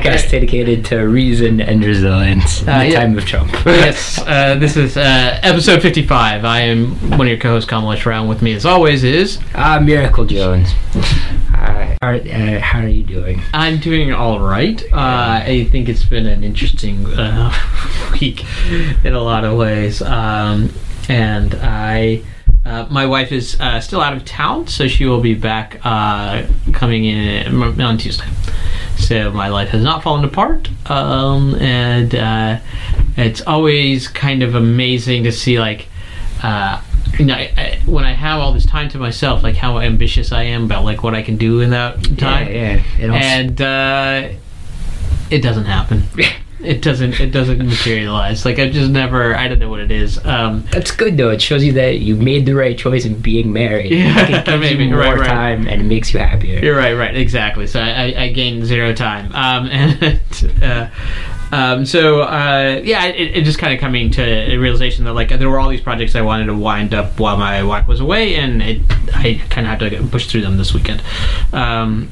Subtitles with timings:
[0.00, 3.00] podcast dedicated to reason and resilience in Uh, the yeah.
[3.00, 3.50] time of Trump.
[3.66, 6.44] yes, uh, this is uh, episode 55.
[6.44, 8.28] I am one of your co-hosts, Kamalesh Brown.
[8.28, 10.70] With me, as always, is Ah, Miracle Jones.
[11.54, 13.42] Uh, are, uh, how are you doing?
[13.54, 14.82] I'm doing all right.
[14.92, 17.52] Uh, I think it's been an interesting uh,
[18.20, 18.44] week
[19.04, 20.70] in a lot of ways, um,
[21.08, 22.22] and I.
[22.64, 26.44] Uh, my wife is uh, still out of town, so she will be back uh,
[26.72, 28.24] coming in on Tuesday.
[28.98, 32.58] So my life has not fallen apart, um, and uh,
[33.16, 35.88] it's always kind of amazing to see like.
[36.42, 36.82] Uh,
[37.18, 40.32] you know, I, I, when I have all this time to myself, like how ambitious
[40.32, 43.14] I am about like what I can do in that time Yeah, yeah.
[43.14, 44.28] And uh,
[45.30, 46.02] it doesn't happen.
[46.66, 47.20] It doesn't.
[47.20, 48.44] It doesn't materialize.
[48.44, 49.34] Like I just never.
[49.36, 50.24] I don't know what it is.
[50.24, 51.30] Um, That's good though.
[51.30, 53.92] It shows you that you made the right choice in being married.
[53.92, 54.84] Yeah, it gives maybe.
[54.84, 55.28] you more Right, right.
[55.28, 56.58] time and it makes you happier.
[56.60, 56.94] you're right.
[56.94, 57.16] Right.
[57.16, 57.66] Exactly.
[57.66, 59.32] So I, I, I gained zero time.
[59.34, 60.88] Um, and uh,
[61.52, 65.28] um, so uh, yeah, it, it just kind of coming to a realization that like
[65.28, 68.34] there were all these projects I wanted to wind up while my wife was away,
[68.34, 68.82] and it,
[69.14, 71.02] I kind of had to push through them this weekend.
[71.52, 72.10] Um,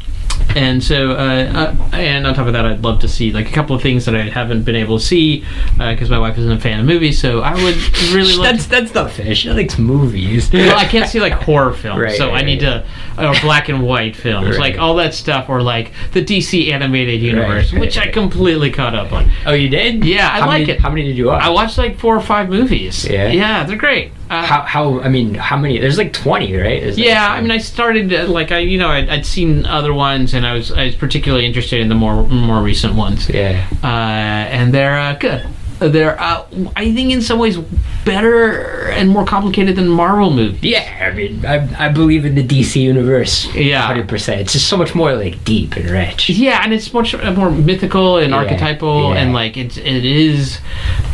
[0.56, 3.52] and so, uh, uh, and on top of that, I'd love to see like a
[3.52, 5.44] couple of things that I haven't been able to see
[5.78, 7.20] because my wife isn't a fan of movies.
[7.20, 7.76] So I would
[8.12, 8.44] really love.
[8.44, 9.34] That's that's not fair.
[9.34, 10.52] She likes movies.
[10.52, 12.84] well, I can't see like horror films, Right, so I right, need to,
[13.18, 17.72] or black and white films, like all that stuff, or like the DC animated universe,
[17.72, 19.30] which I completely caught up on.
[19.46, 20.04] Oh, you did?
[20.04, 20.80] Yeah, I how like many, it.
[20.80, 21.42] How many did you watch?
[21.42, 23.04] I watched like four or five movies.
[23.04, 23.28] Yeah?
[23.28, 24.12] yeah, they're great.
[24.34, 25.78] Uh, How how I mean how many?
[25.78, 26.82] There's like twenty, right?
[26.82, 29.94] Is yeah, I mean, I started uh, like I, you know, I'd, I'd seen other
[29.94, 33.28] ones, and I was I was particularly interested in the more more recent ones.
[33.28, 33.66] yeah.
[33.82, 35.46] uh, and they're uh, good.
[35.78, 37.58] They're, uh, I think, in some ways,
[38.04, 40.62] better and more complicated than Marvel movies.
[40.62, 43.52] Yeah, I mean, I, I believe in the DC universe.
[43.54, 43.82] Yeah.
[43.82, 44.40] hundred percent.
[44.40, 46.30] It's just so much more like deep and rich.
[46.30, 49.20] Yeah, and it's much more mythical and Yeah, archetypal, yeah.
[49.20, 50.58] and like it's it is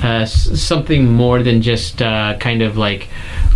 [0.02, 3.08] uh, something more than just uh, kind of like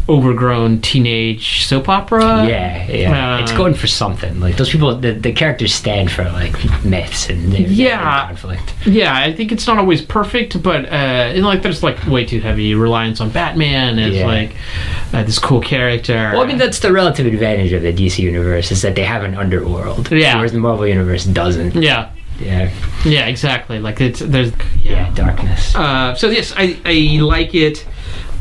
[0.09, 2.47] overgrown teenage soap opera.
[2.47, 3.37] Yeah, yeah.
[3.37, 4.39] Uh, it's going for something.
[4.39, 6.53] Like those people, the, the characters stand for like
[6.85, 8.27] myths and they're, Yeah.
[8.27, 8.75] conflict.
[8.87, 12.25] Yeah, I think it's not always perfect, but uh, you know, like there's like way
[12.27, 14.27] too heavy reliance on Batman as Yeah.
[14.27, 14.55] like
[15.13, 16.31] uh, this cool character.
[16.35, 19.23] Well, I mean, that's the relative advantage of the DC universe is that they have
[19.25, 20.11] an underworld.
[20.13, 20.37] Yeah.
[20.37, 21.75] Whereas the Marvel universe doesn't.
[21.77, 22.71] yeah, Yeah.
[23.07, 23.79] yeah, exactly.
[23.79, 25.11] Like it's there's Yeah.
[25.15, 25.75] Darkness.
[25.75, 27.87] Uh, so yes, I, I like it.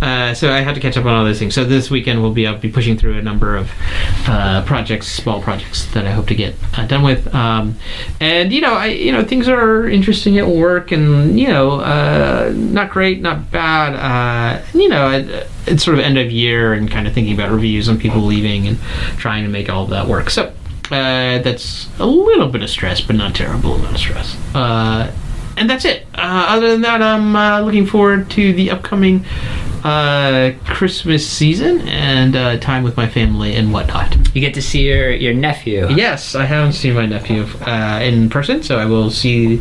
[0.04, 1.56] Uh, so I had to catch up on all those things.
[1.56, 3.72] So this weekend we'll be I'll be pushing through a number of
[4.28, 7.34] uh, projects, small projects that I hope to get uh, done with.
[7.34, 7.78] Um,
[8.20, 12.52] and you know, I you know things are interesting at work, and you know, uh,
[12.54, 13.96] not great, not bad.
[13.96, 17.50] Uh, you know, it, it's sort of end of year and kind of thinking about
[17.50, 18.78] reviews and people leaving and
[19.18, 20.30] trying to make all of that work.
[20.30, 20.54] So
[20.90, 24.38] that's a little bit of stress, but not terrible amount of stress.
[25.56, 26.08] And that's it.
[26.16, 29.24] Uh, other than that, I'm uh, looking forward to the upcoming
[29.84, 34.16] uh, Christmas season and uh, time with my family and whatnot.
[34.34, 35.88] You get to see your, your nephew.
[35.90, 39.58] Yes, I haven't seen my nephew uh, in person, so I will see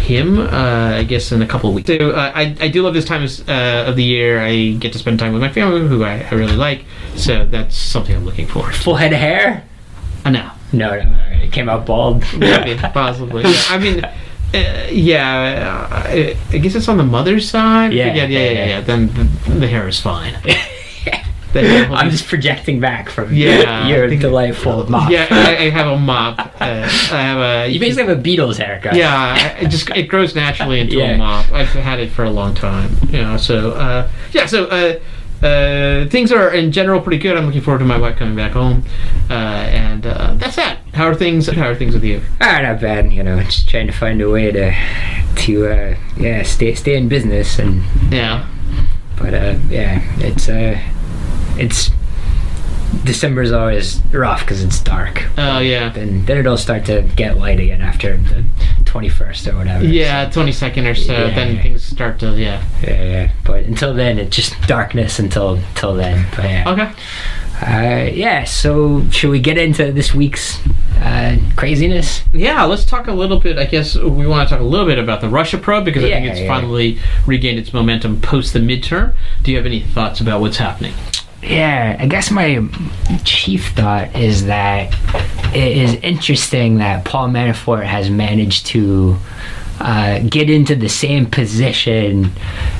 [0.00, 1.88] him, uh, I guess, in a couple of weeks.
[1.88, 4.40] So uh, I, I do love this time of, uh, of the year.
[4.40, 6.84] I get to spend time with my family, who I, I really like.
[7.16, 8.80] So that's something I'm looking forward to.
[8.80, 9.64] Full head of hair?
[10.24, 10.50] Uh, no.
[10.72, 10.96] No, no.
[10.96, 12.24] alright, It came out bald.
[12.38, 13.42] Maybe, possibly.
[13.42, 14.04] Yeah, I mean,
[14.54, 17.92] uh, yeah, uh, I, I guess it's on the mother's side.
[17.92, 18.50] Yeah, yeah, yeah, yeah.
[18.50, 18.80] yeah, yeah.
[18.80, 20.34] Then the, the hair is fine.
[21.52, 25.10] Hair I'm be- just projecting back from Yeah, your I delightful mop.
[25.10, 26.38] Yeah, I, I have a mop.
[26.38, 26.86] Uh, I
[27.22, 27.68] have a.
[27.72, 28.94] You basically have a Beatles haircut.
[28.94, 31.10] Yeah, I- it just it grows naturally into Yeah.
[31.14, 31.50] a mop.
[31.50, 32.92] I've had it for a long time.
[33.08, 34.66] You know, so uh, yeah, so.
[34.66, 35.00] Uh,
[35.44, 37.34] uh, things are in general pretty good.
[37.34, 38.84] I'm looking forward to my wife coming back home,
[39.30, 40.79] uh, and uh, that's that.
[41.00, 41.46] How are things?
[41.46, 42.20] How are things with you?
[42.42, 43.10] Ah, not bad.
[43.10, 44.74] You know, just trying to find a way to,
[45.44, 47.82] to uh, yeah, stay stay in business and
[48.12, 48.46] Yeah,
[49.16, 50.78] but uh, yeah, it's uh,
[51.56, 51.90] it's
[53.04, 55.24] December's always rough because it's dark.
[55.38, 58.44] oh yeah, Then then it'll start to get light again after the
[58.84, 59.82] twenty first or whatever.
[59.86, 60.28] yeah.
[60.28, 61.34] Twenty second or so, Yeah.
[61.34, 62.62] then things start to yeah.
[62.82, 63.32] yeah, yeah.
[63.46, 66.26] But until then, it's just darkness until until then.
[66.36, 66.90] But yeah, Okay.
[67.62, 68.44] uh, yeah.
[68.44, 70.58] So should we get into this week's
[70.96, 72.22] uh, craziness?
[72.32, 73.58] Yeah, let's talk a little bit.
[73.58, 76.10] I guess we want to talk a little bit about the Russia probe because I
[76.10, 76.46] think it's yeah.
[76.46, 79.14] finally regained its momentum post the midterm.
[79.42, 80.94] Do you have any thoughts about what's happening?
[81.42, 82.66] Yeah, I guess my
[83.24, 84.94] chief thought is that
[85.54, 89.16] it is interesting that Paul Manafort has managed to
[89.80, 92.30] uh, get into the same position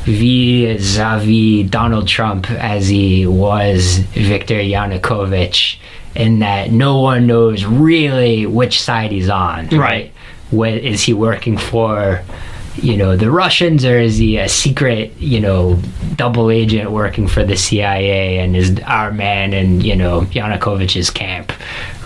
[0.05, 5.79] vis-a-vis Donald Trump as he was Viktor Yanukovych,
[6.15, 9.69] in that no one knows really which side he's on.
[9.69, 10.13] Right.
[10.51, 12.23] what is he working for?
[12.83, 15.79] You know the Russians, or is he a secret, you know,
[16.17, 21.53] double agent working for the CIA and is our man in you know Yanukovych's camp,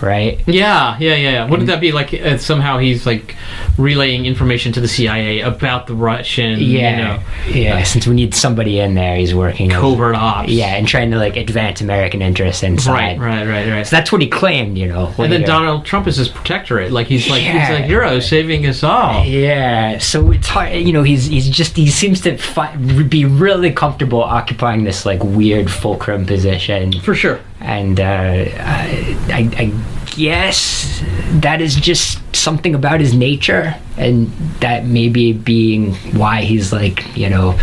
[0.01, 0.41] right?
[0.47, 1.31] Yeah, yeah, yeah.
[1.31, 1.49] yeah.
[1.49, 3.35] Wouldn't that be like uh, somehow he's like
[3.77, 7.83] relaying information to the CIA about the Russian, Yeah, you know, yeah.
[7.83, 9.69] Since we need somebody in there, he's working.
[9.69, 10.49] covert ops?
[10.49, 13.19] Yeah, and trying to like advance American interests inside.
[13.19, 13.87] right, right, right, right.
[13.87, 15.13] So that's what he claimed, you know.
[15.17, 15.45] and then.
[15.45, 16.91] Donald Trump is his protectorate.
[16.91, 17.67] Like he's like Yeah.
[17.67, 19.23] he's a hero saving us all.
[19.25, 20.64] Yeah, so it's hard.
[20.73, 25.23] You know, he's he's just he seems to fi- be really comfortable occupying this like
[25.23, 27.39] weird fulcrum position, For sure.
[27.59, 29.71] and uh, I, I, I
[30.15, 31.01] guess
[31.41, 34.29] that is just something about his nature, and
[34.59, 37.59] that maybe being why he's like you know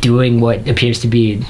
[0.00, 1.42] doing what appears to be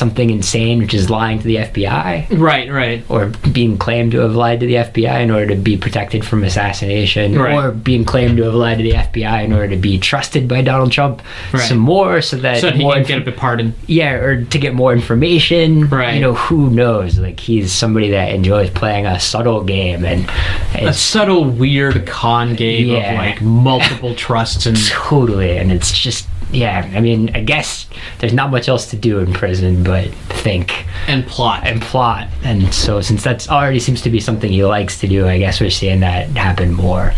[0.00, 2.26] something insane, which is lying to the FBI.
[2.38, 3.04] Right, right.
[3.08, 6.42] or being claimed to have lied to the FBI in order to be protected from
[6.42, 7.54] assassination, Right.
[7.54, 10.62] or being claimed to have lied to the FBI in order to be trusted by
[10.62, 11.62] Donald Trump Right.
[11.62, 13.74] some more, so that So that he more can inf- get a bit pardon.
[13.86, 15.88] yeah, or to get more information.
[15.88, 16.14] Right.
[16.14, 17.18] You know, who knows?
[17.18, 20.26] Like he's somebody that enjoys playing a subtle game, and
[20.74, 23.12] A subtle, weird con game Yeah.
[23.12, 26.84] of like multiple trusts and totally, and it's just yeah.
[26.96, 27.86] I mean, I guess
[28.18, 29.89] there's not much else to do in prison but
[30.28, 30.86] think.
[31.06, 31.66] and plot.
[31.66, 32.28] and plot.
[32.42, 35.60] And so, since that's already seems to be something he likes to do, I guess
[35.60, 37.14] we're seeing that happen more.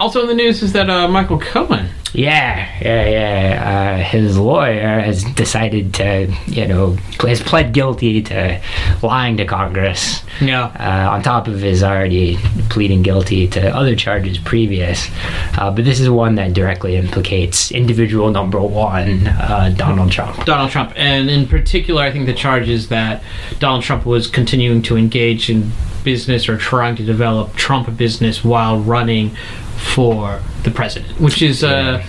[0.00, 1.88] Also in the news is that uh, Michael Cohen.
[2.16, 3.98] Yeah, yeah, yeah.
[4.00, 8.58] Uh, his lawyer has decided to, you know, has pled guilty to
[9.02, 10.22] lying to Congress.
[10.40, 10.64] Yeah.
[10.80, 12.38] Uh, on top of his already
[12.70, 15.08] pleading guilty to other charges previous,
[15.58, 20.42] uh, but this is one that directly implicates individual number one, uh, Donald Trump.
[20.46, 23.22] Donald Trump, and in particular, I think the charge is that
[23.58, 25.70] Donald Trump was continuing to engage in
[26.02, 29.36] business or trying to develop Trump business while running
[29.76, 32.02] for the president, which is uh,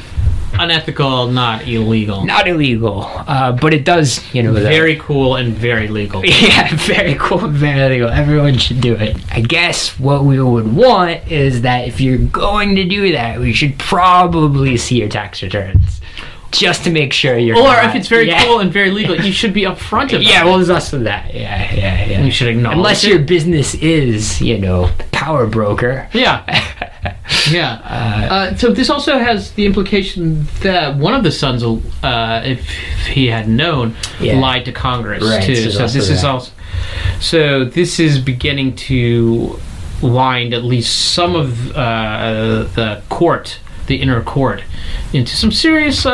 [0.54, 2.26] unethical, not illegal.
[2.26, 6.24] Not illegal, uh, but it does, you know, the- Very cool and very legal.
[6.26, 8.10] Yeah, very cool, very legal.
[8.10, 9.18] Everyone should do it.
[9.32, 13.54] I guess what we would want is that if you're going to do that, we
[13.54, 16.02] should probably see your tax returns.
[16.50, 18.44] Just to make sure you're Or not- if it's very yeah.
[18.46, 20.24] cool and very legal, you should be upfront about Yeah, it.
[20.24, 21.34] Yeah, well, there's also that.
[21.34, 22.24] Yeah, yeah, yeah.
[22.24, 23.10] You should acknowledge Unless it.
[23.10, 26.08] your business is, you know, power broker.
[26.14, 26.44] Yeah.
[27.52, 27.74] Yeah.
[28.30, 32.68] Uh, so this also has the implication that one of the sons, uh, if
[33.08, 34.40] he had known, Yeah.
[34.40, 35.56] lied to Congress Right, too.
[35.56, 36.52] so there's So also this is also.
[37.22, 39.60] So this is beginning to
[40.02, 44.64] wind at least some of uh, the court, the inner court,
[45.14, 46.12] into some serious uh,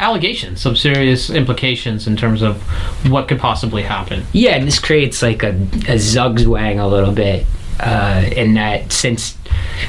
[0.00, 2.62] allegations, some serious implications in terms of
[3.10, 4.24] what could possibly happen.
[4.32, 7.44] Yeah, and this creates like a, a zugzwang a little bit
[7.80, 9.36] uh, in that since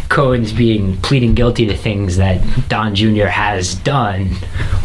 [0.10, 3.25] Cohen's being pleading guilty to things that Don Jr.
[3.28, 4.31] has done,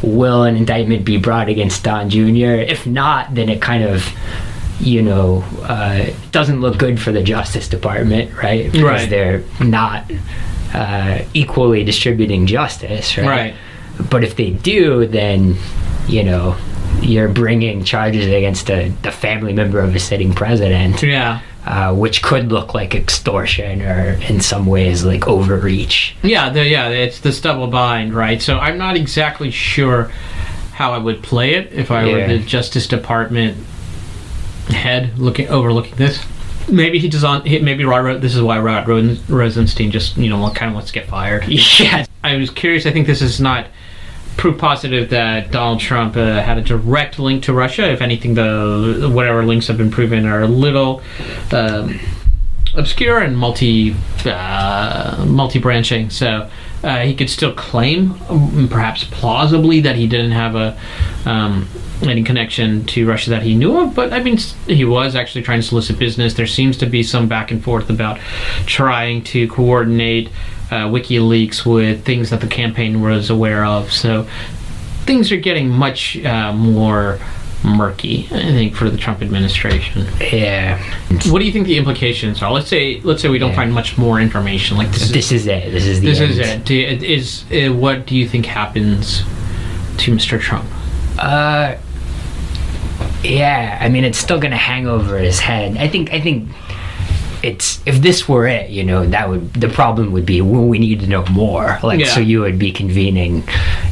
[0.02, 2.60] will an indictment be brought against Don Jr.?
[2.62, 4.08] If not, then it kind of
[4.80, 8.70] you know uh, doesn't look good for the Justice Department, right?
[8.72, 9.10] Because Right.
[9.10, 10.10] they're not
[10.74, 13.26] uh, equally distributing justice, right?
[13.26, 13.54] Right.
[14.10, 15.56] But if they do, then
[16.08, 16.56] you know
[17.00, 21.40] you're bringing charges against a, the family member of a sitting president, Yeah.
[21.66, 26.14] Uh, which could look like extortion or in some ways like overreach.
[26.22, 28.42] Yeah, the, yeah, it's this double bind, right?
[28.42, 30.10] So I'm not exactly sure
[30.74, 33.56] how I would play it if I were the Justice Department
[34.68, 36.24] head looking overlooking this.
[36.68, 37.42] Maybe he does on.
[37.44, 38.04] he- Maybe Rod.
[38.04, 41.06] Ro- This is why Rod Rosen- Rosenstein just you know kind of wants to get
[41.08, 41.44] fired.
[41.48, 42.86] Yeah, I was curious.
[42.86, 43.66] I think this is not
[44.36, 47.90] proof positive that Donald Trump uh, had a direct link to Russia.
[47.90, 51.02] If anything, the whatever links have been proven are a little
[51.52, 52.00] um,
[52.74, 56.10] obscure and multi uh, multi branching.
[56.10, 56.48] So
[56.82, 60.78] uh, he could still claim, um, perhaps plausibly, that he didn't have a
[61.24, 61.68] um,
[62.02, 63.94] any connection to Russia that he knew of.
[63.94, 66.34] But I mean, he was actually trying to solicit business.
[66.34, 68.18] There seems to be some back and forth about
[68.66, 70.30] trying to coordinate
[70.72, 73.92] uh, WikiLeaks with things that the campaign was aware of.
[73.92, 74.26] So
[75.04, 77.18] things are getting much uh, more
[77.64, 80.06] murky, I think, for the Trump administration.
[80.20, 80.82] yeah.
[81.30, 82.50] What do you think the implications are?
[82.50, 83.56] Let's say, let's say we don't Yeah.
[83.56, 84.76] find much more information.
[84.76, 85.70] Like this is This is it.
[85.70, 86.30] This is the this end.
[86.32, 86.64] is it.
[86.64, 89.18] Do, is uh, what do you think happens
[89.98, 90.40] to Mr.
[90.40, 90.64] Trump?
[91.18, 91.76] Uh,
[93.22, 93.78] yeah.
[93.80, 95.76] I mean, it's still gonna hang over his head.
[95.76, 96.12] I think.
[96.12, 96.48] I think
[97.42, 100.78] it's if this were it, you know, that would the problem would be well, we
[100.78, 101.78] need to know more.
[101.82, 102.06] Like, Yeah.
[102.14, 103.42] so you would be convening,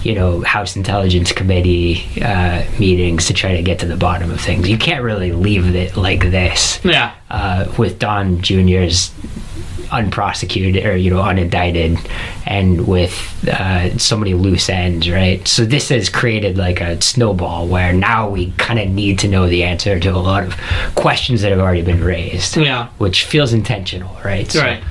[0.02, 4.40] you know, House Intelligence Committee uh, meetings to try to get to the bottom of
[4.40, 4.68] things.
[4.68, 9.10] You can't really leave it like this Yeah, uh, with Don Jr.'s
[9.92, 11.98] unprosecuted or you know unindicted
[12.46, 13.12] and with
[13.48, 18.28] uh, so many loose ends right so this has created like a snowball where now
[18.28, 20.56] we kind of need to know the answer to a lot of
[20.94, 22.88] questions that have already been raised Yeah.
[22.98, 24.82] which feels intentional right So, Right.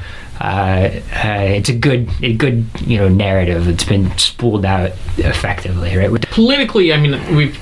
[0.41, 0.89] uh,
[1.25, 6.09] uh, it's a good a good you know narrative it's been spooled out effectively right
[6.31, 7.57] politically, I mean, we've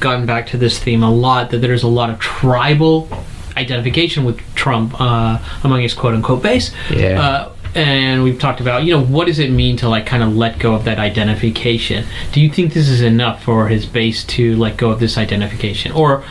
[0.00, 3.08] gotten back to this theme a lot that there's a lot of tribal
[3.56, 6.72] identification with Trump uh, among his quote unquote base.
[6.90, 7.20] Yeah.
[7.20, 10.36] Uh, and we've talked about, you know, what does it mean to like kind of
[10.36, 12.06] let go of that identification?
[12.32, 15.90] Do you think this is enough for his base to let go of this identification,
[15.90, 16.24] or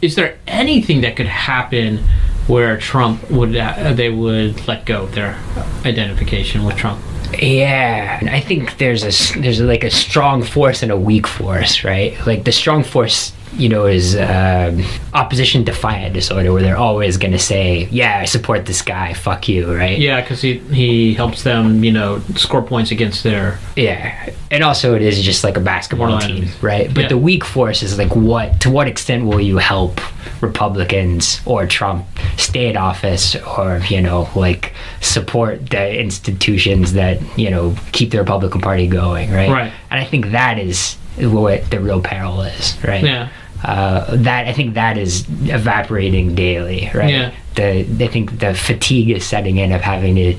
[0.00, 1.98] is there anything that could happen
[2.46, 5.40] where Trump would uh, they would let go of their
[5.84, 7.00] identification with Trump?
[7.40, 11.82] Yeah, and I think there's a there's like a strong force and a weak force,
[11.82, 12.14] right?
[12.26, 14.82] Like the strong force, you know, is um,
[15.12, 19.14] opposition defiant disorder, where they're always going to say, "Yeah, I support this guy.
[19.14, 19.98] Fuck you," right?
[19.98, 24.94] Yeah, because he he helps them, you know, score points against their Yeah, and also
[24.94, 26.92] it is just like a basketball team, right?
[26.92, 27.08] But Yeah.
[27.08, 28.60] the weak force is like what?
[28.62, 30.00] To what extent will you help
[30.40, 32.06] Republicans or Trump
[32.36, 38.18] stay in office, or you know, like support the institutions that you know keep the
[38.18, 39.50] Republican Party going, right?
[39.50, 39.72] Right.
[39.90, 43.04] And I think that is what the real peril is, right?
[43.04, 43.28] Yeah.
[43.64, 47.08] Uh, that I think that is evaporating daily, right?
[47.10, 47.34] Yeah.
[47.54, 50.36] The I think the fatigue is setting in of having to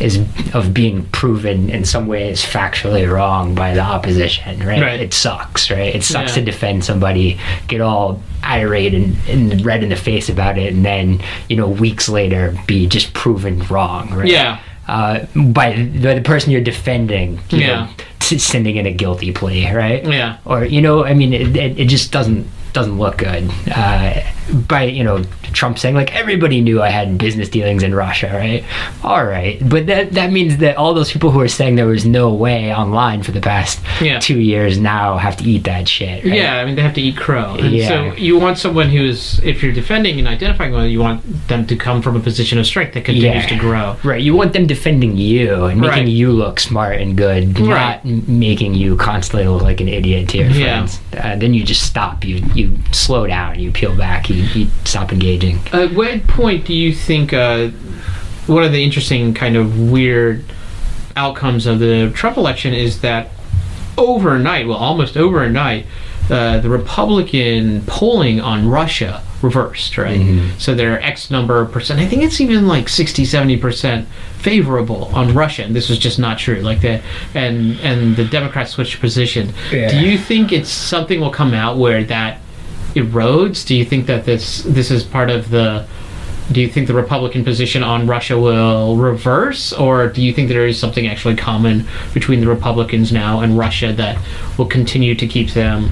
[0.00, 0.18] is
[0.54, 4.80] of being proven in some ways factually wrong by the opposition, right?
[4.82, 5.00] Right.
[5.00, 5.94] It sucks, right?
[5.94, 6.42] It sucks Yeah.
[6.42, 7.38] to defend somebody,
[7.68, 11.68] get all irate and, and red in the face about it, and then you know
[11.68, 14.26] weeks later be just proven wrong, right?
[14.28, 14.58] Yeah.
[14.88, 17.66] Uh, by the, the person you're defending, you Yeah.
[17.86, 17.88] know,
[18.20, 20.04] t- sending in a guilty plea, right?
[20.04, 20.38] Yeah.
[20.44, 24.20] or you know i mean it, it, it just doesn't doesn't look good uh,
[24.68, 28.64] by you know trump saying like everybody knew i had business dealings in russia right
[29.04, 32.04] all right but that that means that all those people who are saying there was
[32.04, 34.18] no way online for the past Yeah.
[34.18, 36.34] two years now have to eat that shit right?
[36.34, 37.88] Yeah, I mean they have to eat crow, and Yeah.
[37.88, 41.76] so you want someone who's, if you're defending and identifying one, you want them to
[41.76, 43.54] come from a position of strength that continues Yeah.
[43.54, 43.96] to grow.
[44.02, 46.08] Right, you want them defending you and making Right.
[46.08, 47.68] you look smart and good, Right.
[47.68, 50.64] not m- making you constantly look like an idiot to your Yeah.
[50.86, 51.00] friends.
[51.16, 52.24] Uh, then you just stop.
[52.24, 53.58] You you slow down.
[53.58, 54.28] You peel back.
[54.30, 55.58] You, you stop engaging.
[55.72, 57.68] At what point do you think uh,
[58.46, 60.44] one of the interesting kind of weird
[61.16, 63.30] outcomes of the Trump election is that
[63.96, 65.86] overnight, well, almost overnight,
[66.30, 70.20] uh, the Republican polling on Russia reversed, right?
[70.20, 70.58] Mhm.
[70.58, 72.00] So they're X number of percent.
[72.00, 76.18] I think it's even like 60, 70 percent favorable on Russia, and this was just
[76.18, 76.60] not true.
[76.62, 77.02] Like that,
[77.34, 79.52] and and the Democrats switched position.
[79.70, 79.90] Yeah.
[79.90, 82.40] Do you think it's something will come out where that
[82.94, 83.66] erodes?
[83.66, 85.86] Do you think that this this is part of the
[86.52, 90.66] do you think the Republican position on Russia will reverse, or do you think there
[90.66, 94.18] is something actually common between the Republicans now and Russia that
[94.58, 95.90] will continue to keep them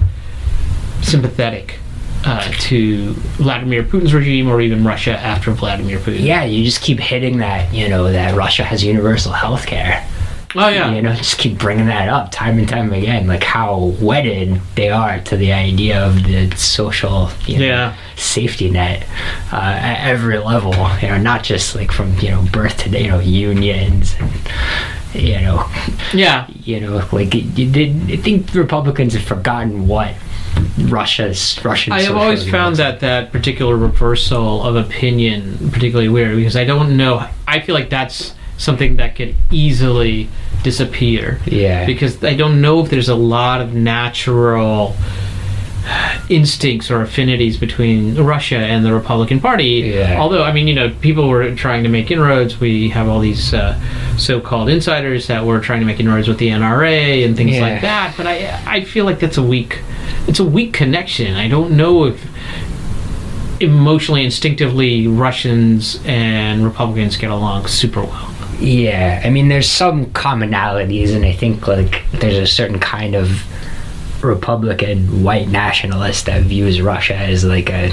[1.00, 1.78] sympathetic
[2.25, 6.21] uh, to Vladimir Putin's regime or even Russia after Vladimir Putin?
[6.21, 7.73] Yeah, you just keep hitting that.
[7.73, 10.06] You know that Russia has universal health care.
[10.54, 10.92] Oh yeah.
[10.92, 14.90] You know, just keep bringing that up time and time again, like how wedded they
[14.90, 17.97] are to the idea of the social, you know, Yeah.
[18.16, 19.06] safety net
[19.52, 20.75] uh, at every level.
[21.00, 24.30] You know, not just like from you know birth to you know unions and
[25.14, 25.66] you know
[26.12, 26.47] Yeah.
[26.64, 28.11] you know like you did.
[28.11, 30.14] I think Republicans have forgotten what
[30.78, 31.92] Russia's Russian.
[31.94, 36.97] I have always found that that particular reversal of opinion particularly weird because I don't
[36.97, 37.26] know.
[37.49, 40.28] I feel like that's something that could easily
[40.62, 41.40] disappear.
[41.47, 41.85] Yeah.
[41.85, 44.95] Because I don't know if there's a lot of natural
[46.28, 49.64] instincts or affinities between Russia and the Republican Party.
[49.97, 50.21] Yeah.
[50.21, 52.61] Although, I mean, you know, people were trying to make inroads.
[52.61, 53.81] We have all these uh,
[54.16, 57.62] so-called insiders that were trying to make inroads with the NRA and things Yeah.
[57.62, 58.14] like that.
[58.16, 59.81] But I, I feel like that's a weak,
[60.28, 61.35] it's a weak connection.
[61.35, 62.25] I don't know if
[63.61, 68.31] emotionally, instinctively, Russians and Republicans get along super well.
[68.62, 73.42] Yeah, I mean, there's some commonalities, and I think like there's a certain kind of
[74.23, 77.92] Republican white nationalist that views Russia as like a,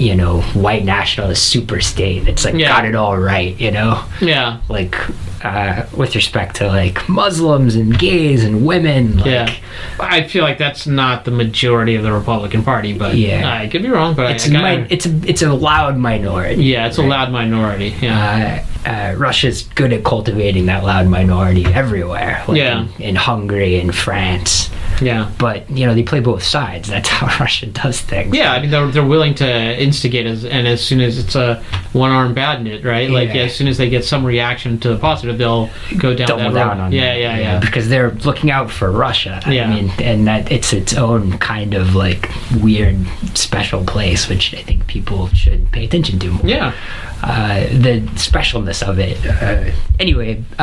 [0.00, 2.68] you know, white nationalist super state that's like Yeah.
[2.68, 4.58] got it all right, you know, Yeah.
[4.68, 4.96] like
[5.44, 9.18] uh, with respect to like Muslims and gays and women.
[9.18, 9.52] Like, Yeah,
[10.00, 13.48] I feel like that's not the majority of the Republican Party, but Yeah.
[13.48, 14.14] I could be wrong.
[14.14, 16.64] But it's I, a I mi- it's a it's a loud minority.
[16.64, 17.94] yeah, it's a loud minority.
[18.00, 22.42] Yeah, uh, uh, Russia's good at cultivating that loud minority everywhere.
[22.48, 22.86] Like Yeah.
[22.98, 24.70] In, in Hungary and France.
[25.00, 25.30] Yeah.
[25.38, 26.88] But you know, they play both sides.
[26.94, 28.34] That's how Russia does things.
[28.34, 31.62] Yeah, I mean they're, they're willing to instigate as and as soon as it's a
[31.92, 33.10] one arm bandit, right?
[33.10, 33.42] Like Yeah.
[33.42, 36.54] as soon as they get some reaction to the positive, they'll go down double that
[36.54, 36.84] down road.
[36.84, 37.20] on yeah, that.
[37.20, 39.40] yeah, yeah, because they're looking out for Russia.
[39.48, 39.64] Yeah.
[39.68, 42.28] I mean, and that it's its own kind of like
[42.62, 42.96] weird
[43.34, 46.46] special place, which I think people should pay attention to more.
[46.46, 46.72] Yeah.
[47.20, 49.18] Uh, the specialness of it.
[49.26, 50.62] Uh, anyway, uh,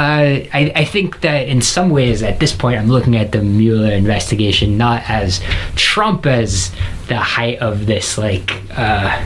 [0.54, 3.92] I, I think that in some ways at this point I'm looking at the Mueller
[3.92, 4.25] investigation
[4.77, 5.41] not as
[5.75, 6.72] Trump as
[7.08, 9.25] the height of this like uh,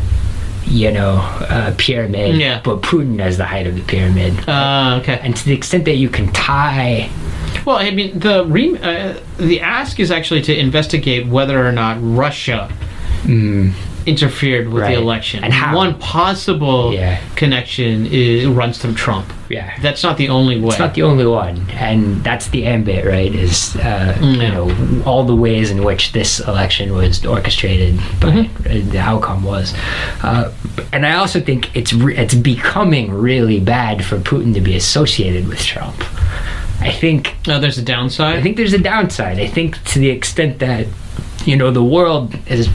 [0.65, 1.15] you know
[1.49, 2.61] uh, pyramid, Yeah.
[2.63, 4.33] but Putin as the height of the pyramid.
[4.47, 5.19] Uh, okay.
[5.23, 7.09] and to the extent that you can tie
[7.65, 11.97] Well, I mean the re- uh, the ask is actually to investigate whether or not
[12.01, 12.69] Russia
[14.09, 14.95] interfered with Right.
[14.95, 15.43] the election.
[15.43, 15.75] And how?
[15.75, 17.17] One possible Yeah.
[17.35, 19.27] connection is, runs through Trump.
[19.49, 20.69] yeah That's not the only way.
[20.69, 21.55] it's not the only one
[21.87, 26.03] and that's the ambit right is uh, Mm, you know all the ways in which
[26.11, 28.89] this election was orchestrated by Mm-hmm.
[28.93, 29.73] the outcome was
[30.29, 30.45] uh,
[30.93, 35.43] and i also think it's re- it's becoming really bad for putin to be associated
[35.51, 35.97] with trump
[36.89, 38.35] i think Oh, there's a downside.
[38.39, 39.37] I think there's a downside.
[39.39, 40.85] I think to the extent that
[41.49, 42.69] you know the world has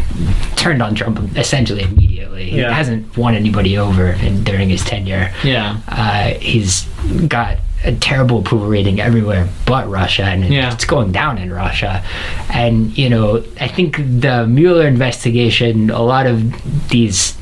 [0.56, 2.44] turned on Trump essentially immediately.
[2.50, 2.72] He Yeah.
[2.80, 5.26] hasn't won anybody over in, during his tenure.
[5.44, 5.78] yeah.
[5.88, 6.82] Uh, he's
[7.28, 10.72] got a terrible approval rating everywhere but Russia, and Yeah.
[10.72, 12.02] it's going down in Russia.
[12.50, 17.36] And you know, I think the Mueller investigation, a lot of these,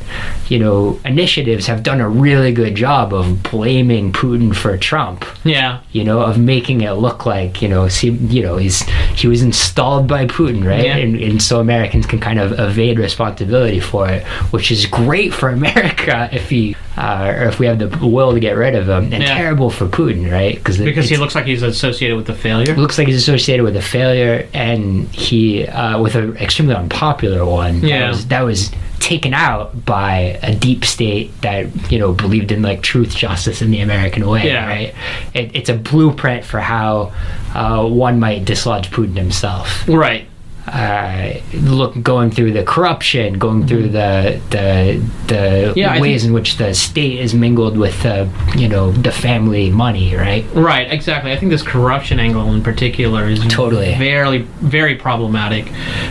[0.49, 5.79] you know, initiatives have done a really good job of blaming Putin for Trump Yeah.
[5.93, 8.83] you know, of making it look like, you know, see, you know, he's
[9.15, 10.85] he was installed by Putin, right?
[10.85, 10.97] Yeah.
[10.97, 15.49] And, and so Americans can kind of evade responsibility for it, which is great for
[15.49, 19.13] America if he uh, or if we have the will to get rid of him,
[19.13, 19.35] and Yeah.
[19.35, 20.55] terrible for Putin, right?
[20.57, 22.75] Because because he looks like he's associated with the failure.
[22.77, 27.81] looks like he's associated with a failure, and he uh, with an extremely unpopular one.
[27.81, 28.01] Yeah.
[28.01, 32.63] that was, that was taken out by a deep state that you know believed in
[32.63, 34.47] like truth, justice, and the American way.
[34.47, 34.67] Yeah.
[34.67, 34.95] Right.
[35.35, 37.13] It, it's a blueprint for how
[37.55, 39.87] uh, one might dislodge Putin himself.
[39.89, 40.27] Right.
[40.67, 45.35] Uh, look, going through the corruption, going through the the the
[45.73, 45.79] Mm-hmm.
[45.79, 50.15] Yeah, ways in which the state is mingled with the you know the family money,
[50.15, 50.45] right?
[50.55, 51.33] Right, exactly.
[51.33, 53.95] I think this corruption angle in particular is Totally.
[53.97, 55.69] very, very problematic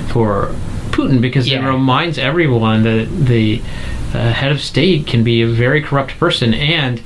[0.09, 0.53] for
[0.91, 3.61] Putin because it reminds everyone that the
[4.13, 7.02] uh, head of state can be a very corrupt person, and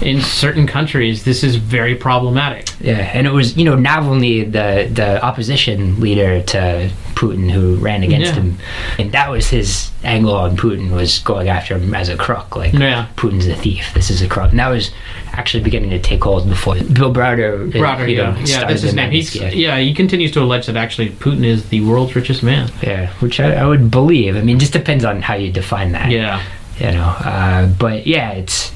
[0.00, 2.68] in certain countries, this is very problematic.
[2.80, 8.04] Yeah, and it was you know Navalny, the the opposition leader to Putin, who ran
[8.04, 8.40] against Yeah.
[8.42, 8.58] him,
[8.98, 12.72] and that was his angle on Putin was going after him as a crook, like
[12.72, 13.06] Yeah.
[13.16, 13.90] Putin's a thief.
[13.92, 14.92] This is a crook, and that was
[15.32, 17.74] actually beginning to take hold before Bill Browder.
[17.74, 19.10] uh, Browder, you know, yeah, yeah, that's his name.
[19.10, 22.70] He's, yeah, he continues to allege that actually Putin is the world's richest man.
[22.82, 24.36] yeah, which I, I would believe.
[24.36, 26.10] I mean, just depends on how you define that.
[26.10, 26.40] Yeah,
[26.78, 28.70] you know uh, but yeah it's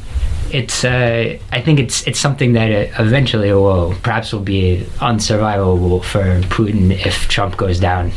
[0.52, 6.04] it's uh, I think it's it's something that uh, eventually will perhaps will be unsurvivable
[6.04, 8.12] for Putin if Trump goes down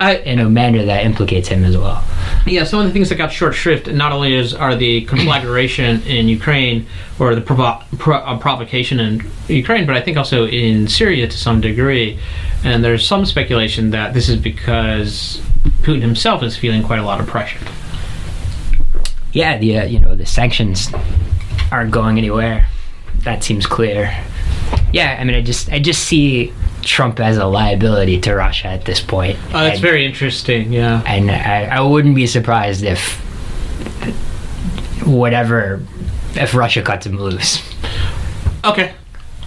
[0.00, 2.04] I, in a manner that implicates him as well.
[2.46, 6.02] Yeah, some of the things that got short shrift not only is are the conflagration
[6.02, 6.86] in Ukraine
[7.18, 11.36] or the provo- pro- uh, provocation in Ukraine, but I think also in Syria to
[11.36, 12.18] some degree.
[12.64, 15.40] And there's some speculation that this is because
[15.82, 17.60] Putin himself is feeling quite a lot of pressure.
[19.32, 20.88] Yeah, the uh, you know the sanctions
[21.72, 22.66] aren't going anywhere.
[23.24, 24.16] That seems clear.
[24.92, 26.52] Yeah, I mean, I just I just see
[26.82, 29.38] Trump as a liability to Russia at this point.
[29.48, 30.72] Oh, that's And- very interesting.
[30.72, 31.02] Yeah.
[31.06, 33.20] and I, I wouldn't be surprised if
[35.06, 35.82] whatever
[36.34, 37.62] if Russia cuts him loose.
[38.64, 38.92] Okay.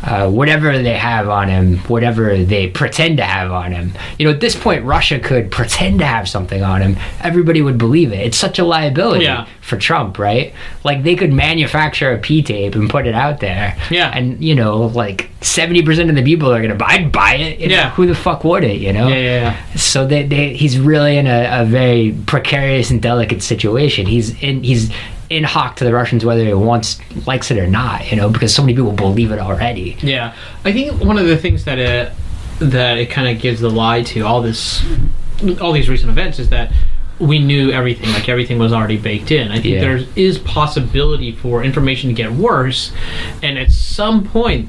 [0.01, 3.91] Uh, whatever they have on him, whatever they pretend to have on him.
[4.17, 6.95] You know, at this point, Russia could pretend to have something on him.
[7.19, 8.19] Everybody would believe it.
[8.25, 9.45] It's such a liability Yeah.
[9.59, 10.53] for Trump, right?
[10.85, 13.75] Like they could manufacture a P tape and put it out there.
[13.91, 14.09] Yeah.
[14.15, 16.87] And you know, like seventy percent of the people are gonna buy.
[16.91, 17.59] I'd buy it.
[17.59, 17.89] You know, Yeah.
[17.89, 18.79] Who the fuck would it?
[18.79, 19.09] You know.
[19.09, 19.75] Yeah, yeah, yeah.
[19.75, 24.05] So they, they, he's really in a, a very precarious and delicate situation.
[24.05, 24.91] He's in he's
[25.29, 28.53] in hock to the Russians whether he wants likes it or not, you know, because
[28.53, 29.95] so many people believe it already.
[30.01, 30.33] Yeah,
[30.65, 32.11] I think one of the things that it
[32.59, 34.83] that it kind of gives the lie to all this,
[35.61, 36.71] all these recent events is that
[37.19, 39.49] we knew everything, like everything was already baked in.
[39.51, 39.79] I think Yeah.
[39.81, 42.91] there is possibility for information to get worse,
[43.43, 44.67] and at some point,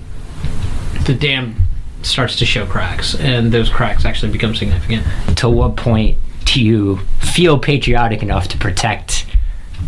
[1.05, 1.57] the dam
[2.03, 5.05] starts to show cracks, and those cracks actually become significant.
[5.39, 9.27] To what point do you feel patriotic enough to protect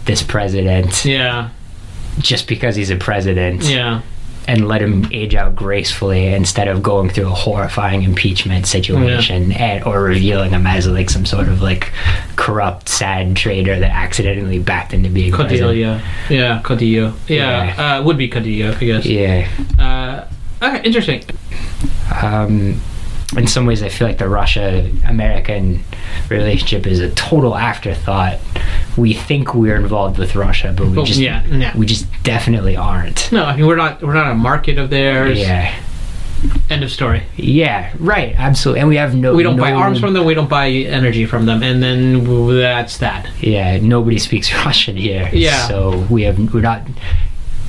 [0.04, 1.50] this president Yeah,
[2.18, 3.62] just because he's a president?
[3.64, 4.02] yeah,
[4.48, 9.84] and let him age out gracefully instead of going through a horrifying impeachment situation and
[9.84, 11.92] or revealing him as like some sort of like
[12.34, 15.60] corrupt sad traitor that accidentally backed into being president.
[15.62, 16.02] Cordelia.
[16.28, 17.14] Yeah, Caudillo.
[17.28, 19.06] Yeah, Uh, would be Caudillo, I guess.
[19.06, 19.48] Yeah.
[19.78, 20.24] Uh,
[20.66, 21.22] okay, interesting.
[22.20, 22.80] Um,
[23.36, 25.82] in some ways, I feel like the Russia American
[26.28, 28.38] relationship is a total afterthought.
[28.96, 31.76] We think we're involved with Russia, but we But just yeah, yeah.
[31.76, 33.32] we just definitely aren't.
[33.32, 35.38] No, I mean we're not we're not a market of theirs.
[35.38, 35.74] Yeah,
[36.68, 37.22] End of story.
[37.36, 38.80] yeah, right, absolutely.
[38.80, 39.34] And we have no.
[39.34, 40.24] We don't buy arms from them.
[40.24, 43.30] We don't buy energy from them, and then that's that.
[43.40, 45.30] Yeah, nobody speaks Russian here.
[45.32, 45.68] Yeah.
[45.68, 46.82] So we have we're not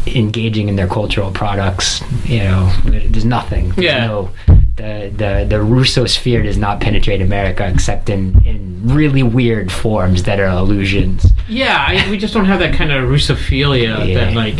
[0.07, 2.01] engaging in their cultural products.
[2.25, 3.69] You know, there's nothing.
[3.69, 4.07] There's Yeah.
[4.07, 4.29] No,
[4.75, 10.39] the the the Russosphere does not penetrate America except in in really weird forms that
[10.39, 11.25] are illusions.
[11.47, 14.25] Yeah, I, we just don't have that kind of Russophilia Yeah.
[14.25, 14.55] that like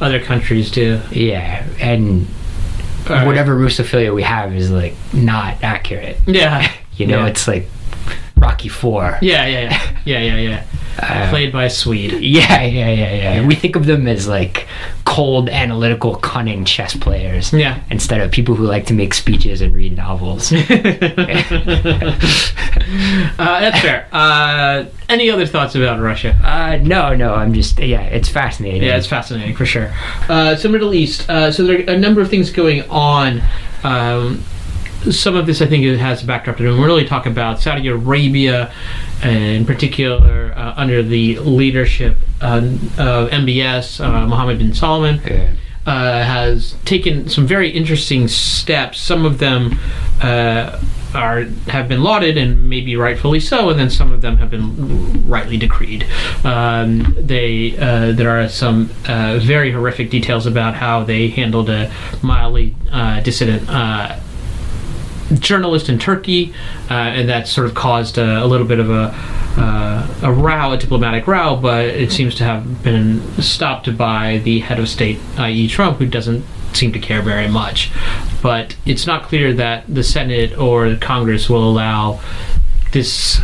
[0.00, 1.00] other countries do.
[1.10, 2.26] Yeah, and
[3.08, 3.26] Alright.
[3.26, 6.18] whatever Russophilia we have is like not accurate.
[6.26, 6.70] Yeah.
[6.98, 7.26] You know, Yeah.
[7.28, 7.66] it's like
[8.36, 9.18] Rocky Four.
[9.22, 10.64] Yeah, yeah, yeah, yeah, yeah, yeah.
[10.98, 12.12] Uh, Played by a Swede.
[12.28, 13.46] Yeah, yeah, yeah, yeah.
[13.46, 14.66] We think of them as like
[15.04, 17.52] cold, analytical, cunning chess players.
[17.52, 17.80] Yeah.
[17.90, 20.52] Instead of people who like to make speeches and read novels.
[20.52, 20.58] uh,
[23.38, 24.08] that's fair.
[24.12, 26.36] Uh, any other thoughts about Russia?
[26.44, 28.82] uh, no, no, I'm just, yeah, it's fascinating.
[28.82, 29.92] Yeah, it's fascinating for sure.
[30.28, 31.28] Uh, so Middle East.
[31.30, 33.40] Uh, so there are a number of things going on.
[33.84, 34.42] Um,
[35.10, 36.70] some of this, I think, it has a backdrop to it.
[36.70, 38.72] And we really talk about Saudi Arabia,
[39.22, 42.58] and in particular, uh, under the leadership uh,
[42.98, 45.20] of MBS, uh, Mohammed bin Salman.
[45.24, 45.52] Yeah.
[45.86, 49.00] uh, has taken some very interesting steps.
[49.00, 49.78] Some of them
[50.20, 50.78] uh,
[51.14, 55.26] are have been lauded and maybe rightfully so, and then some of them have been
[55.26, 56.06] rightly decreed.
[56.44, 61.90] Um, they uh, there are some uh, very horrific details about how they handled a
[62.22, 63.66] mildly uh, dissident.
[65.34, 66.54] Journalist in Turkey,
[66.90, 69.14] uh, and that sort of caused a, a little bit of a
[69.58, 71.56] uh, a row, a diplomatic row.
[71.56, 76.06] But it seems to have been stopped by the head of state, i.e., Trump, who
[76.06, 77.90] doesn't seem to care very much.
[78.42, 82.20] But it's not clear that the Senate or Congress will allow
[82.92, 83.40] this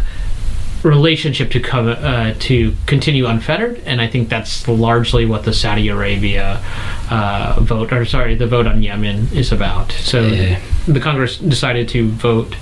[0.85, 5.89] relationship to come uh, to continue unfettered, and I think that's largely what the Saudi
[5.89, 6.63] Arabia
[7.11, 9.91] uh, vote, or sorry, the vote on Yemen is about.
[9.93, 10.61] So Yeah.
[10.87, 12.57] the Congress decided to vote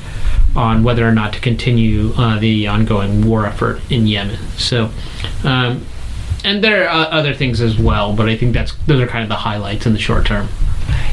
[0.54, 4.38] on whether or not to continue uh, the ongoing war effort in Yemen.
[4.56, 4.90] So.
[5.44, 5.84] Um,
[6.44, 9.28] and there are other things as well, but I think that's those are kind of
[9.28, 10.48] the highlights in the short term.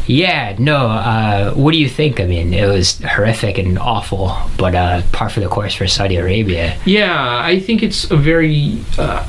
[0.10, 2.20] Yeah, no, uh, what do you think?
[2.20, 6.16] I mean, it was horrific and awful, but uh, par for the course for Saudi
[6.16, 6.76] Arabia.
[6.84, 7.14] Yeah,
[7.46, 8.80] I think it's a very.
[8.98, 9.24] Uh,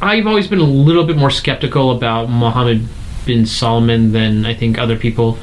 [0.00, 2.88] I've always been a little bit more skeptical about Mohammed
[3.26, 5.36] bin Salman than I think other people,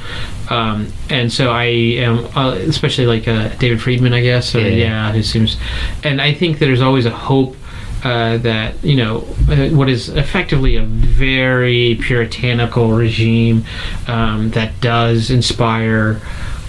[0.50, 4.56] um, and so I am, uh, especially like uh, David Friedman, I guess.
[4.56, 4.68] Or, Yeah.
[4.86, 5.58] yeah, who seems,
[6.04, 7.56] and I think there's always a hope.
[8.04, 13.64] Uh, that you know uh, what is effectively a very puritanical regime
[14.08, 16.20] um, that does inspire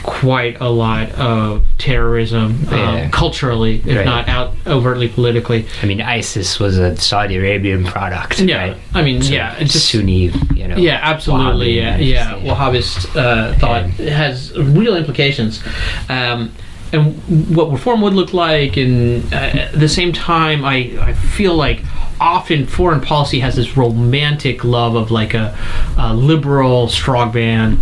[0.02, 3.08] quite a lot of terrorism um, Yeah.
[3.10, 4.04] culturally, if Right.
[4.04, 5.64] not out overtly politically.
[5.82, 8.40] I mean, ISIS was a Saudi Arabian product.
[8.40, 8.76] Yeah, right?
[8.94, 10.76] I mean, So yeah, it's just Sunni, you know.
[10.76, 12.24] yeah, absolutely, yeah, Wahhabi yeah.
[12.36, 12.48] manifestation.
[12.56, 15.62] Wahhabist uh, thought And- has real implications.
[16.08, 16.50] Um,
[16.92, 17.14] and
[17.54, 21.82] what reform would look like, and uh, at the same time, I, I feel like
[22.20, 25.56] often foreign policy has this romantic love of like a,
[25.98, 27.78] a liberal strongman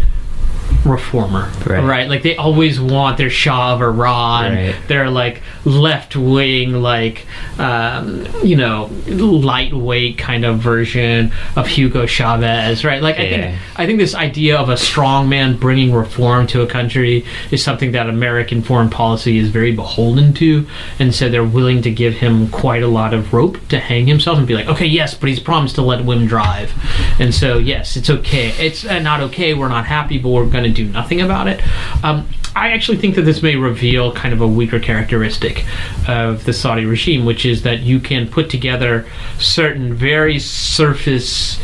[0.84, 2.08] reformer, Right.
[2.08, 4.74] Like they always want their Shah of Iran, Right.
[4.88, 7.26] their like left wing, like
[7.58, 13.02] um, you know, lightweight kind of version of Hugo Chavez, right?
[13.02, 16.66] Like I think I think this idea of a strong man bringing reform to a
[16.66, 20.66] country is something that American foreign policy is very beholden to,
[20.98, 24.38] and so they're willing to give him quite a lot of rope to hang himself
[24.38, 26.72] and be like, okay, yes, but he's promised to let women drive,
[27.20, 28.48] and so yes, it's okay.
[28.58, 29.54] It's uh, not okay.
[29.54, 31.62] We're not happy, but we're going to do nothing about it.
[32.04, 35.64] Um, I actually think that this may reveal kind of a weaker characteristic
[36.08, 39.06] of the Saudi regime, which is that you can put together
[39.38, 41.60] certain very surface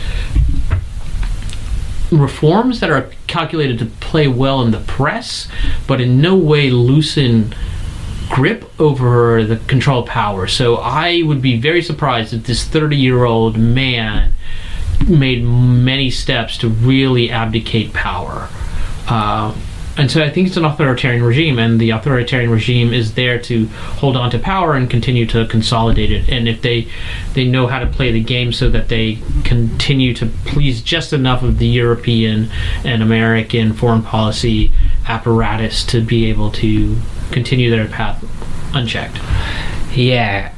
[2.13, 5.49] reforms that are calculated to play well in the press,
[5.89, 7.53] but in no way loosen
[8.29, 10.47] grip over the control power.
[10.47, 14.33] So I would be very surprised if this 30 year old man
[15.09, 18.49] made many steps to really abdicate power.
[19.09, 19.55] Uh,
[19.99, 23.67] and so I think it's an authoritarian regime, and the authoritarian regime is there to
[23.67, 26.29] hold on to power and continue to consolidate it.
[26.29, 26.89] And if they
[27.33, 31.43] they know how to play the game so that they continue to please just enough
[31.43, 32.51] of the European
[32.85, 34.71] and American foreign policy
[35.09, 36.97] apparatus to be able to
[37.31, 38.23] continue their path
[38.75, 39.19] unchecked.
[39.95, 40.53] Yeah,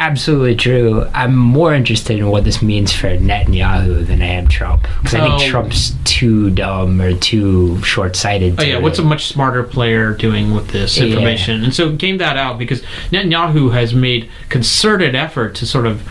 [0.00, 1.06] absolutely true.
[1.14, 5.38] I'm more interested in what this means for Netanyahu than I am Trump because I
[5.38, 8.58] think Trump's too dumb or too short-sighted.
[8.58, 11.04] Oh yeah, what's a much smarter player doing with this Yeah.
[11.04, 11.62] information?
[11.62, 12.82] And so game that out because
[13.12, 16.02] Netanyahu has made concerted effort to sort of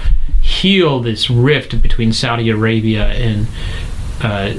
[0.41, 3.47] heal this rift between Saudi Arabia and
[4.21, 4.53] uh,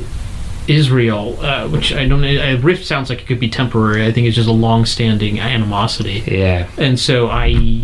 [0.67, 2.23] Israel, uh, which I don't.
[2.25, 4.07] A rift sounds like it could be temporary.
[4.07, 7.83] I think it's just a long-standing animosity, yeah, and so I,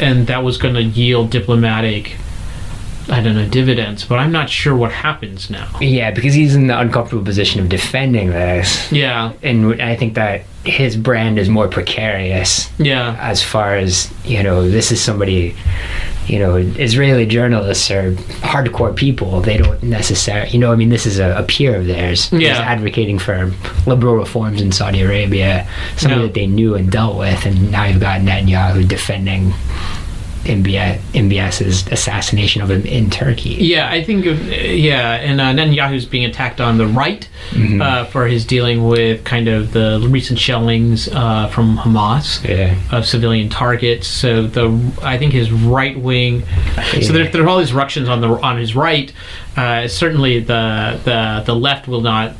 [0.00, 2.16] and that was going to yield diplomatic.
[3.08, 5.68] I don't know dividends, but I'm not sure what happens now.
[5.80, 10.42] yeah, because he's in the uncomfortable position of defending this, Yeah, and I think that
[10.64, 14.68] his brand is more precarious yeah, as far as you know.
[14.68, 15.54] This is somebody.
[16.26, 18.12] You know, Israeli journalists are
[18.42, 19.40] hardcore people.
[19.40, 22.28] They don't necessarily, you know, I mean, this is a, a peer of theirs.
[22.30, 22.58] who's Yeah.
[22.58, 23.52] advocating for
[23.86, 28.00] liberal reforms in Saudi Arabia, something that they knew and dealt with, and now you've
[28.00, 29.52] got Netanyahu defending
[30.46, 33.50] MBS, MBS's assassination of him in Turkey.
[33.50, 37.80] Yeah, I think, of- yeah, and uh, Netanyahu's being attacked on the right Mm-hmm.
[37.80, 42.74] uh, for his dealing with kind of the recent shellings uh, from Hamas Yeah.
[42.90, 44.08] of civilian targets.
[44.08, 44.66] So the
[45.02, 46.42] I think his right wing.
[46.42, 47.12] So Yeah.
[47.12, 49.12] there, there are all these ructions on the on his right.
[49.56, 52.32] Uh, certainly, the the the left will not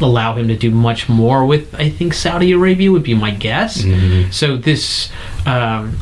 [0.00, 1.74] allow him to do much more with.
[1.74, 3.82] I think Saudi Arabia would be my guess.
[3.82, 4.32] Mhm.
[4.32, 5.10] So this.
[5.44, 5.98] Um,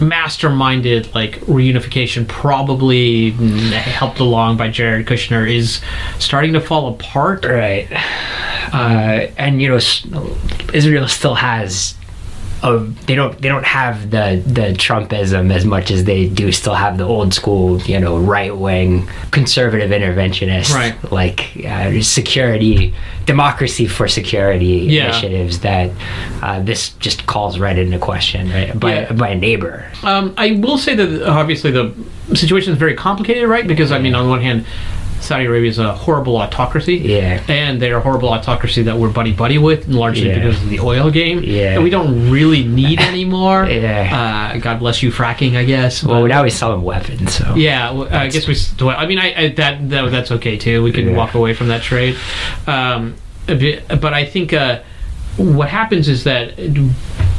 [0.00, 3.30] masterminded like reunification probably
[3.70, 5.80] helped along by jared kushner is
[6.18, 7.88] starting to fall apart Right.
[8.72, 9.76] Uh, and you know,
[10.72, 11.94] Israel still has.
[12.62, 13.40] They don't.
[13.40, 17.32] They don't have the the Trumpism as much as they do still have the old
[17.32, 20.94] school, you know, right wing conservative interventionist, Right.
[21.10, 22.92] like uh, security,
[23.24, 25.04] democracy for security Yeah.
[25.06, 25.90] initiatives that
[26.42, 28.78] uh, this just calls right into question, right?
[28.78, 29.12] By Yeah.
[29.12, 29.86] by a neighbor.
[30.02, 31.92] Um, I will say that obviously the
[32.34, 33.66] situation is very complicated, right?
[33.66, 34.66] Because I mean, on one hand,
[35.20, 37.42] Saudi Arabia is a horrible autocracy, Yeah.
[37.48, 40.38] and they're a horrible autocracy that we're buddy buddy with, largely Yeah.
[40.38, 41.74] because of the oil game, Yeah.
[41.74, 43.66] that we don't really need anymore.
[43.68, 44.52] Yeah.
[44.54, 46.02] Uh, God bless you, fracking, I guess.
[46.02, 48.56] Well, but- now we sell them weapons, so yeah, well, I guess we.
[48.88, 50.82] I mean, I, I that, that that's okay too.
[50.82, 51.16] We can Yeah.
[51.16, 52.16] walk away from that trade,
[52.66, 53.14] um,
[53.46, 54.80] but I think uh,
[55.36, 56.54] what happens is that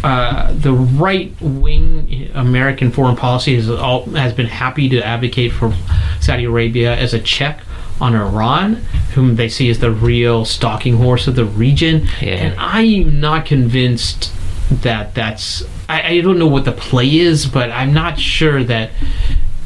[0.04, 5.74] uh, the right wing American foreign policy has all has been happy to advocate for
[6.20, 7.60] Saudi Arabia as a check
[8.02, 8.76] on Iran,
[9.14, 12.30] whom they see as the real stalking horse of the region, Yeah.
[12.36, 14.32] and I'm not convinced
[14.72, 15.64] that that's.
[15.88, 18.90] I, I don't know what the play is, but I'm not sure that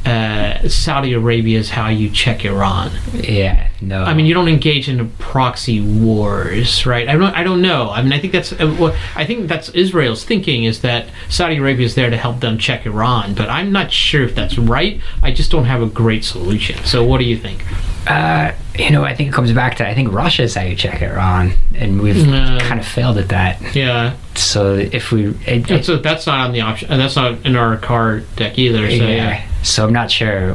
[0.06, 2.92] uh, Saudi Arabia is how you check Iran.
[3.12, 4.02] yeah, no.
[4.04, 7.08] I mean, you don't engage in proxy wars, right?
[7.08, 7.34] I don't.
[7.34, 7.90] I don't know.
[7.90, 8.52] I mean, I think that's.
[8.52, 12.56] Uh, I think that's Israel's thinking is that Saudi Arabia is there to help them
[12.58, 15.00] check Iran, but I'm not sure if that's right.
[15.22, 16.82] I just don't have a great solution.
[16.84, 17.64] So, what do you think?
[18.06, 21.02] Uh, you know, I think it comes back to I think Russia's how you check
[21.02, 22.58] Iran, and we've No.
[22.60, 23.74] kind of failed at that.
[23.74, 26.88] Yeah, So if we, it, and so that's not on the option.
[26.90, 28.88] And that's not in our card deck either.
[28.88, 29.08] So yeah.
[29.08, 29.45] yeah.
[29.66, 30.54] So I'm not sure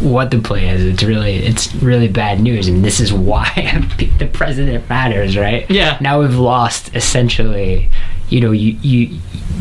[0.00, 0.84] what the play is.
[0.84, 3.44] It's really, it's really bad news, and this is why
[4.18, 5.70] the president matters, right?
[5.70, 5.98] Yeah.
[6.00, 7.90] Now we've lost essentially.
[8.28, 9.20] You know, you you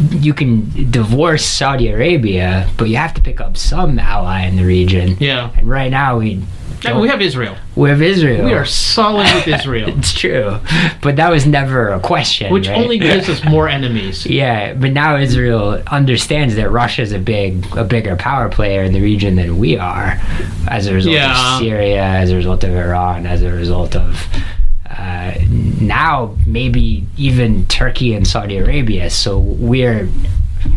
[0.10, 4.66] you can divorce Saudi Arabia, but you have to pick up some ally in the
[4.66, 5.18] region.
[5.20, 5.52] Yeah.
[5.56, 6.42] And right now we
[6.84, 7.56] We have Israel.
[7.76, 8.46] we have Israel.
[8.46, 10.60] We are solid with Israel, It's true,
[11.02, 12.52] but that was never a question.
[12.54, 12.78] which right?
[12.78, 14.26] only gives us more enemies.
[14.36, 19.02] Yeah, but now Israel understands that Russia's a big, a bigger power player in the
[19.02, 20.20] region than we are,
[20.68, 21.56] as a result Yeah.
[21.56, 24.28] of Syria, as a result of Iran, as a result of
[24.90, 25.34] uh,
[25.82, 29.10] now maybe even Turkey and Saudi Arabia.
[29.10, 30.08] So we're,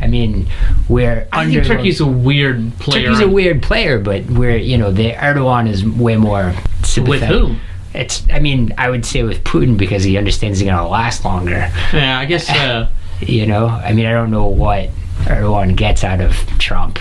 [0.01, 0.47] I mean,
[0.89, 3.07] we're I think Turkey's a weird player.
[3.09, 7.29] Turkey's a weird player, but we're you know the Erdogan is way more with sympathetic.
[7.29, 7.61] whom?
[7.95, 11.71] It's I mean I would say with Putin because he understands he's gonna last longer.
[11.93, 12.49] Yeah, I guess.
[12.51, 12.89] Uh,
[13.21, 14.91] You know, I mean, I don't know what
[15.25, 17.01] Erdogan gets out of Trump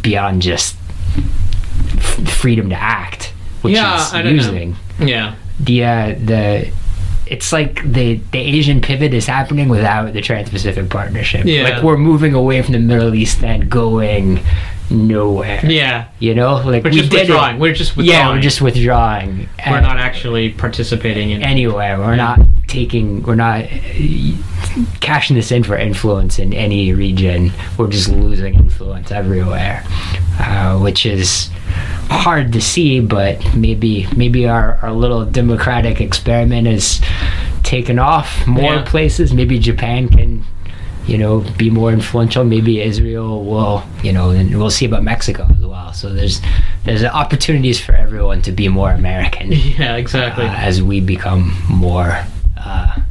[0.00, 0.76] beyond just
[1.96, 3.32] f- freedom to act,
[3.62, 4.74] which Yeah, he's I don't know.
[5.04, 5.34] yeah.
[5.58, 6.72] The uh, the
[7.32, 11.46] it's like the the Asian pivot is happening without the Trans-Pacific Partnership.
[11.46, 11.62] Yeah.
[11.62, 14.40] Like we're moving away from the Middle East and going
[14.90, 15.64] nowhere.
[15.64, 16.08] Yeah.
[16.18, 17.20] You know, like We're we just it.
[17.20, 17.58] withdrawing.
[17.58, 18.20] We're just withdrawing.
[18.20, 19.48] Yeah, we're just withdrawing.
[19.66, 21.42] We're not actually participating in.
[21.42, 21.98] anywhere.
[21.98, 24.36] We're not taking we're not uh,
[25.00, 27.50] cashing this in for influence in any region.
[27.78, 29.84] We're just losing influence everywhere,
[30.40, 31.48] uh, which is
[32.10, 33.00] hard to see.
[33.00, 37.00] But maybe maybe our, our little democratic experiment is
[37.62, 38.84] taken off more Yeah.
[38.84, 39.32] places.
[39.32, 40.44] Maybe Japan can
[41.04, 42.44] you know, be more influential.
[42.44, 45.92] Maybe Israel will, you know, and we'll see about Mexico as well.
[45.92, 46.40] So there's
[46.84, 50.44] there's opportunities for everyone to be more American Yeah, exactly.
[50.46, 52.24] uh, as we become more
[52.56, 53.01] uh, Uh,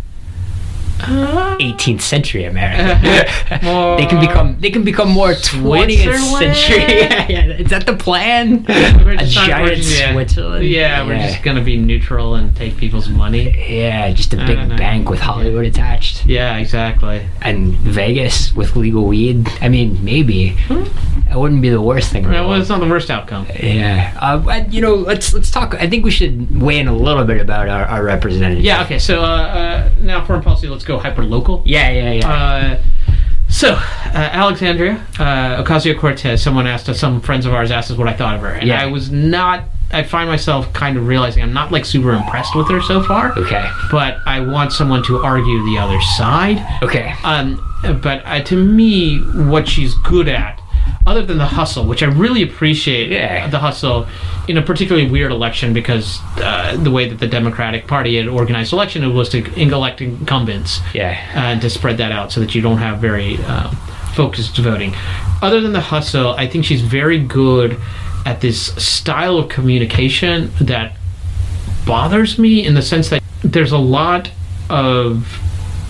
[1.59, 3.63] 18th century American.
[3.63, 6.77] More they can become they can become more 20th century.
[6.99, 7.45] yeah, yeah.
[7.57, 8.63] Is that the plan?
[8.63, 10.13] we're A giant yeah.
[10.13, 10.65] Switzerland.
[10.65, 13.51] Yeah, we're just gonna be neutral and take people's money.
[13.69, 16.25] yeah, just a big bank with Hollywood attached.
[16.25, 17.25] Yeah, exactly.
[17.41, 19.47] and Vegas with legal weed.
[19.61, 21.20] I mean, maybe hmm?
[21.31, 22.23] It wouldn't be the worst thing.
[22.25, 23.47] in Well, it's not the worst outcome.
[23.61, 25.75] Yeah, uh, you know, let's let's talk.
[25.75, 28.63] I think we should weigh in a little bit about our, our representative.
[28.63, 28.83] Yeah.
[28.83, 28.99] Okay.
[28.99, 30.67] So uh, uh, now foreign policy.
[30.67, 31.63] Let's go hyper local.
[31.65, 32.29] yeah, yeah, yeah.
[32.33, 32.81] Uh,
[33.49, 36.41] so, uh, Alexandria uh, Ocasio Cortez.
[36.41, 36.99] Someone asked us.
[36.99, 38.81] Some friends of ours asked us what I thought of her, and Yeah.
[38.81, 39.65] I was not.
[39.93, 43.37] I find myself kind of realizing I'm not like super impressed with her so far.
[43.37, 46.65] okay, But I want someone to argue the other side.
[46.81, 47.13] okay.
[47.25, 47.59] Um,
[48.01, 49.17] but uh, to me,
[49.49, 50.60] what she's good at,
[51.05, 53.47] other than the hustle, which I really appreciate Yeah.
[53.47, 54.07] the hustle
[54.47, 58.73] in a particularly weird election because uh, the way that the Democratic Party had organized
[58.73, 62.61] election it was to elect incumbents Yeah, and to spread that out so that you
[62.61, 63.69] don't have very uh,
[64.13, 64.93] focused voting.
[65.41, 67.77] Other than the hustle, I think she's very good
[68.25, 70.93] at this style of communication that
[71.85, 74.29] bothers me in the sense that there's a lot
[74.69, 75.39] of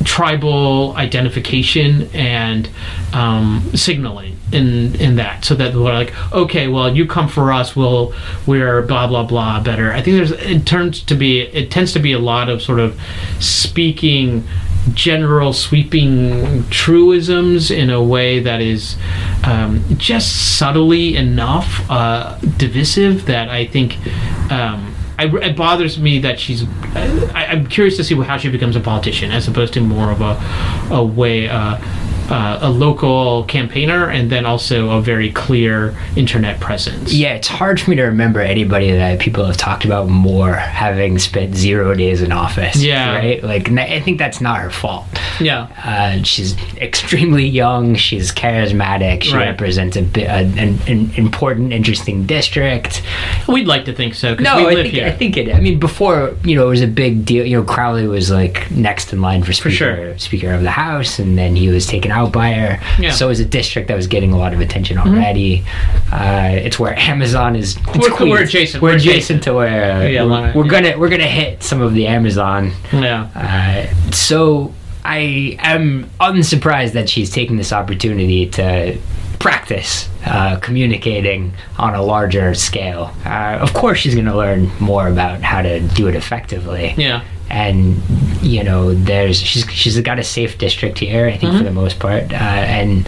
[0.03, 2.69] tribal identification and
[3.13, 5.45] um, signaling in in that.
[5.45, 8.13] So that we're like okay well you come for us we'll
[8.45, 9.91] we're blah blah blah better.
[9.91, 12.79] I think there's it turns to be it tends to be a lot of sort
[12.79, 12.99] of
[13.39, 14.47] speaking
[14.93, 18.97] general sweeping truisms in a way that is
[19.43, 23.97] um, just subtly enough uh, divisive that I think
[24.51, 24.90] um,
[25.21, 26.65] I, it bothers me that she's.
[26.95, 30.21] I, I'm curious to see how she becomes a politician as opposed to more of
[30.21, 30.39] a
[30.93, 31.47] a way.
[31.47, 31.77] Uh,
[32.31, 37.13] uh, a local campaigner and then also a very clear internet presence.
[37.13, 37.33] yeah.
[37.35, 41.55] It's hard for me to remember anybody that people have talked about more having spent
[41.55, 42.77] zero days in office.
[42.81, 43.15] Yeah.
[43.15, 43.43] right.
[43.43, 45.05] Like, I think that's not her fault.
[45.39, 45.67] Yeah.
[45.83, 47.95] Uh, she's extremely young.
[47.95, 49.23] She's charismatic.
[49.23, 49.47] She Right.
[49.47, 53.01] represents a, a an, an important, interesting district.
[53.47, 55.07] We'd like to think so because No, we I live think here.
[55.07, 55.53] I think it.
[55.53, 57.45] I mean, before you know, it was a big deal.
[57.45, 60.17] You know, Crowley was like next in line for speaker, sure.
[60.19, 62.49] speaker of the House, and then he was taken out by.
[62.51, 62.77] Yeah.
[62.77, 63.11] Mm-hmm.
[63.11, 65.63] So it was a district that was getting a lot of attention already.
[66.11, 67.77] Uh, it's where Amazon is.
[67.77, 68.31] it's We're- Queens.
[68.31, 70.71] we're adjacent, We're, we're adjacent to where uh, Yeah, we're, line- we're yeah.
[70.71, 72.71] gonna we're gonna hit some of the Amazon.
[72.91, 73.29] yeah.
[73.35, 78.97] Uh, so I am unsurprised that she's taking this opportunity to
[79.39, 83.11] practice uh, communicating on a larger scale.
[83.25, 86.93] Uh, of course, she's going to learn more about how to do it effectively.
[86.97, 87.23] Yeah.
[87.51, 88.01] And
[88.41, 91.99] you know, there's she's she's got a safe district here, I think, for the most
[91.99, 93.05] part, uh, and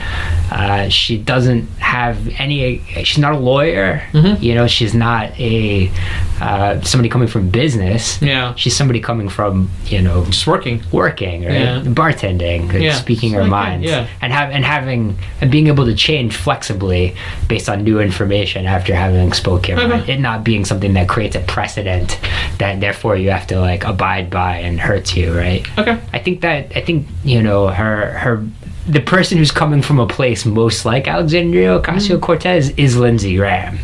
[0.53, 2.79] uh, she doesn't have any.
[3.03, 4.03] She's not a lawyer.
[4.13, 5.91] You know, she's not a
[6.39, 8.21] uh, somebody coming from business.
[8.21, 8.53] Yeah.
[8.55, 10.83] She's somebody coming from you know Just working.
[10.91, 11.53] working, right?
[11.53, 11.81] Yeah.
[11.83, 12.93] Bartending, like Yeah.
[12.93, 14.07] speaking It's her like mind, yeah.
[14.21, 17.15] and have and having and being able to change flexibly
[17.47, 19.89] based on new information after having spoken, Okay.
[19.91, 20.09] right?
[20.09, 22.19] it not being something that creates a precedent
[22.59, 25.65] that therefore you have to like abide by and hurts you, right?
[25.79, 25.97] Okay.
[26.13, 28.45] I think that I think you know her her
[28.87, 33.79] the person who's coming from a place most like Alexandria Ocasio Cortez is Lindsey Graham.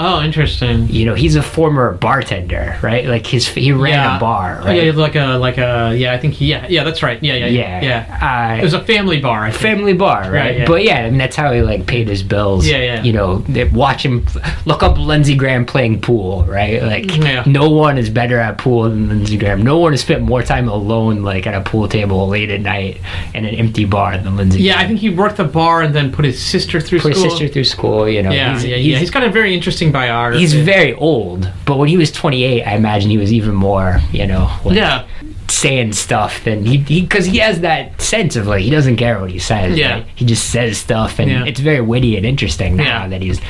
[0.00, 0.88] Oh, interesting.
[0.88, 3.06] You know, he's a former bartender, right?
[3.06, 4.16] Like his he ran Yeah.
[4.16, 4.84] a bar, Oh, right?
[4.84, 6.12] yeah, like a like a yeah.
[6.12, 7.22] I think yeah yeah that's right.
[7.22, 8.52] Yeah yeah yeah, yeah.
[8.54, 9.44] Uh, It was a family bar.
[9.44, 9.62] I think.
[9.62, 10.32] family bar, right?
[10.32, 10.66] Right, yeah.
[10.66, 12.66] But yeah, I mean that's how he like paid his bills.
[12.66, 13.02] Yeah, yeah.
[13.02, 14.24] You know, they- watch him
[14.66, 16.82] look up Lindsey Graham playing pool, right?
[16.82, 17.42] Like Yeah.
[17.46, 19.62] no one is better at pool than Lindsey Graham.
[19.62, 22.98] No one has spent more time alone, like at a pool table late at night
[23.34, 24.62] in an empty bar than Lindsey.
[24.62, 27.10] Yeah, I think he worked the bar and then put his sister through school.
[27.12, 28.08] put his sister through school.
[28.08, 28.98] You know, yeah, he's, yeah, he's, yeah.
[28.98, 30.40] He's got a very interesting biography.
[30.40, 34.26] he's very old, but when he was 28, I imagine he was even more, you
[34.26, 35.06] know, like, yeah,
[35.48, 39.30] saying stuff than he because he, has that sense of like he doesn't care what
[39.30, 39.78] he says.
[39.78, 39.94] Yeah.
[39.94, 40.06] right?
[40.14, 41.44] he just says stuff, and Yeah.
[41.46, 43.08] it's very witty and interesting now Yeah.
[43.08, 43.40] that he's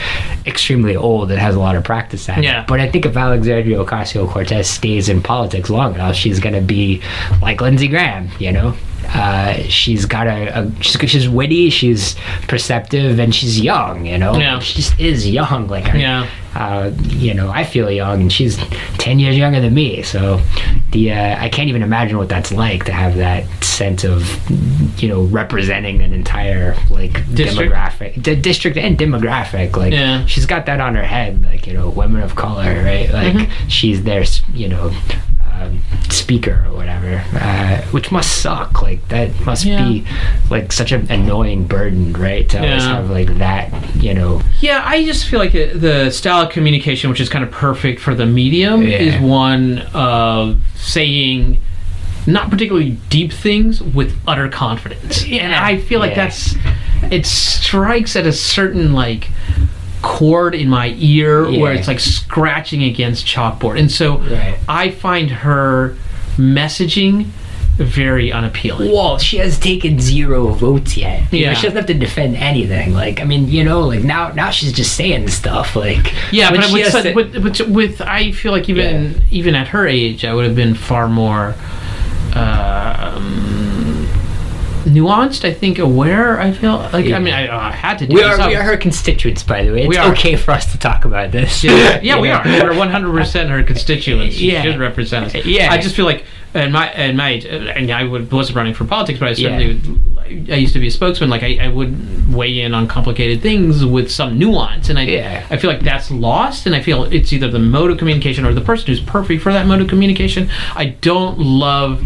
[0.47, 2.63] extremely old and has a lot of practice at Yeah.
[2.63, 2.67] it.
[2.69, 7.01] But I think if Alexandria Ocasio Cortez stays in politics long enough, she's gonna be
[7.43, 8.75] like Lindsey Graham, you know.
[9.15, 12.15] Uh, she's got a, a she's, she's witty, she's
[12.47, 14.07] perceptive, and she's young.
[14.07, 14.59] You know, Yeah.
[14.61, 15.67] she just is young.
[15.69, 16.27] Like, I- Yeah.
[16.55, 18.57] uh, you know, I feel young, and she's
[18.99, 20.03] ten years younger than me.
[20.03, 20.41] So,
[20.93, 24.23] the uh, I can't even imagine what that's like to have that sense of,
[25.01, 27.73] you know, representing an entire like District?
[27.73, 29.77] demographic, d- district and demographic.
[29.77, 30.27] Like, Yeah.
[30.27, 31.43] she's got that on her head.
[31.43, 33.11] Like, you know, women of color, right?
[33.13, 33.69] Like, Mm-hmm.
[33.69, 34.25] she's there.
[34.53, 34.91] you know.
[35.61, 35.81] Um,
[36.11, 38.81] speaker or whatever, uh, which must suck.
[38.83, 39.83] Like that must Yeah.
[39.89, 40.05] be
[40.51, 42.49] like such an annoying burden, right?
[42.51, 46.43] To always have like that, you know, Yeah, I just feel like the, the style
[46.47, 48.99] of communication, which is kind of perfect for the medium, Yeah.
[48.99, 51.59] is one of saying
[52.27, 55.23] not particularly deep things with utter confidence.
[55.23, 55.61] And Yeah.
[55.65, 56.27] I feel like Yeah.
[56.27, 56.55] that's
[57.11, 59.31] it strikes at a certain like
[60.03, 63.79] chord in my ear where it's like scratching against chalkboard.
[63.79, 64.59] And so Right.
[64.69, 65.97] I find her
[66.37, 67.27] messaging
[67.77, 68.91] very unappealing.
[68.93, 71.33] Well, she has taken zero votes yet.
[71.33, 71.55] You know, Yeah.
[71.55, 72.93] she doesn't have to defend anything.
[72.93, 75.77] Like, I mean, you know, like now, now she's just saying stuff.
[75.77, 79.87] Like, Yeah, but with, to- with, with, with I feel like even even at her
[79.87, 81.55] age, I would have been far more
[82.35, 83.58] um,
[84.89, 85.45] nuanced.
[85.45, 86.41] I think aware.
[86.41, 88.39] I feel like I mean I, uh, I had to do we this.
[88.39, 89.81] are, we are her constituents, by the way.
[89.81, 90.11] It's We are.
[90.13, 91.63] okay for us to talk about this.
[91.65, 92.35] Yeah, yeah, we know?
[92.37, 92.45] are.
[92.45, 94.37] We're one hundred percent her constituents.
[94.37, 94.63] She Yeah.
[94.63, 95.45] should represent us.
[95.45, 95.71] Yeah.
[95.73, 96.25] I just feel like,
[96.55, 99.73] and my and my age, and I would, wasn't running for politics, but I certainly,
[99.73, 99.91] Yeah.
[99.93, 101.31] would, I used to be a spokesman.
[101.31, 105.47] Like I, I would weigh in on complicated things with some nuance, and I, Yeah.
[105.51, 106.67] I feel like that's lost.
[106.67, 109.53] And I feel it's either the mode of communication or the person who's perfect for
[109.53, 110.49] that mode of communication.
[110.75, 112.03] I don't love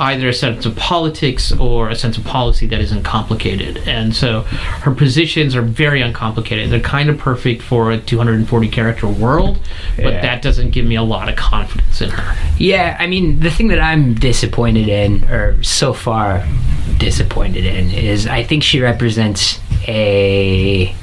[0.00, 3.78] either a sense of politics or a sense of policy that isn't complicated.
[3.86, 6.70] And so her positions are very uncomplicated.
[6.70, 9.58] They're kind of perfect for a 240 character world,
[9.96, 10.20] but Yeah.
[10.22, 12.36] that doesn't give me a lot of confidence in her.
[12.58, 16.44] Yeah, I mean, the thing that I'm disappointed in, or so far
[16.98, 20.94] disappointed in, is I think she represents a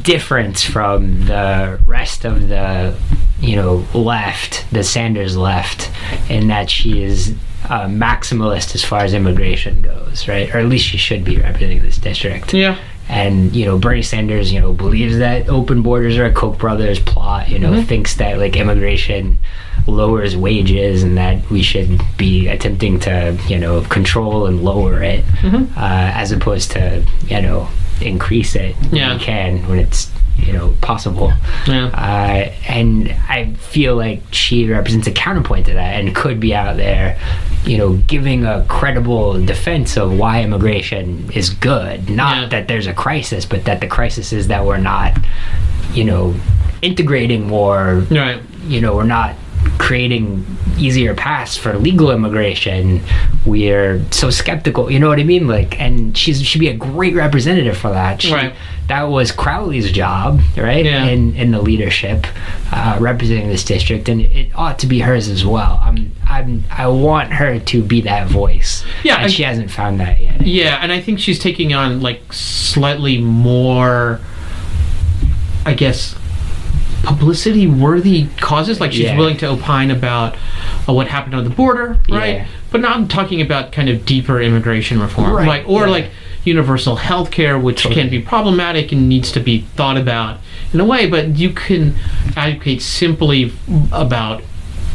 [0.00, 2.94] difference from the rest of the,
[3.40, 5.90] you know, left, the Sanders left,
[6.28, 7.34] in that she is
[7.64, 10.54] a maximalist as far as immigration goes, right?
[10.54, 12.76] Or at least she should be representing this district Yeah.
[13.08, 16.98] and you know Bernie Sanders you know believes that open borders are a Koch brothers
[16.98, 17.86] plot you know Mhm.
[17.86, 19.38] thinks that like immigration
[19.86, 25.22] lowers wages and that we should be attempting to you know control and lower it
[25.42, 25.68] Mhm.
[25.76, 27.68] uh, as opposed to you know
[28.00, 31.32] increase it when we can when it's you know possible
[31.66, 31.86] Yeah.
[31.86, 36.76] uh, and I feel like she represents a counterpoint to that and could be out
[36.76, 37.18] there,
[37.64, 42.10] you know, giving a credible defense of why immigration is good.
[42.10, 42.48] Not Yeah.
[42.48, 45.16] that there's a crisis, but that the crisis is that we're not,
[45.94, 46.34] you know,
[46.82, 48.40] integrating more Right.
[48.66, 49.34] you know, we're not
[49.78, 50.44] creating
[50.78, 53.00] easier paths for legal immigration.
[53.44, 55.46] We're so skeptical, you know what I mean?
[55.46, 58.22] Like, and she's she'd be a great representative for that.
[58.22, 58.54] She, Right.
[58.88, 60.84] That was Crowley's job, right?
[60.84, 61.06] Yeah.
[61.06, 62.26] In in the leadership,
[62.70, 65.80] uh, representing this district, and it ought to be hers as well.
[65.82, 68.84] I'm I'm I want her to be that voice.
[69.02, 70.42] Yeah, and I- she hasn't found that yet.
[70.46, 74.20] Yeah, and I think she's taking on like slightly more,
[75.64, 76.14] I guess,
[77.04, 78.80] publicity worthy causes.
[78.80, 79.16] Like she's Yeah.
[79.16, 80.36] willing to opine about
[80.88, 82.34] uh, what happened on the border, right?
[82.34, 82.46] Yeah.
[82.70, 85.90] But now I'm talking about kind of deeper immigration reform, Right, like or yeah.
[85.92, 86.10] like
[86.44, 88.02] universal health care, which Totally.
[88.02, 90.40] can be problematic and needs to be thought about
[90.72, 91.06] in a way.
[91.08, 91.94] But you can
[92.36, 93.52] advocate simply
[93.92, 94.42] about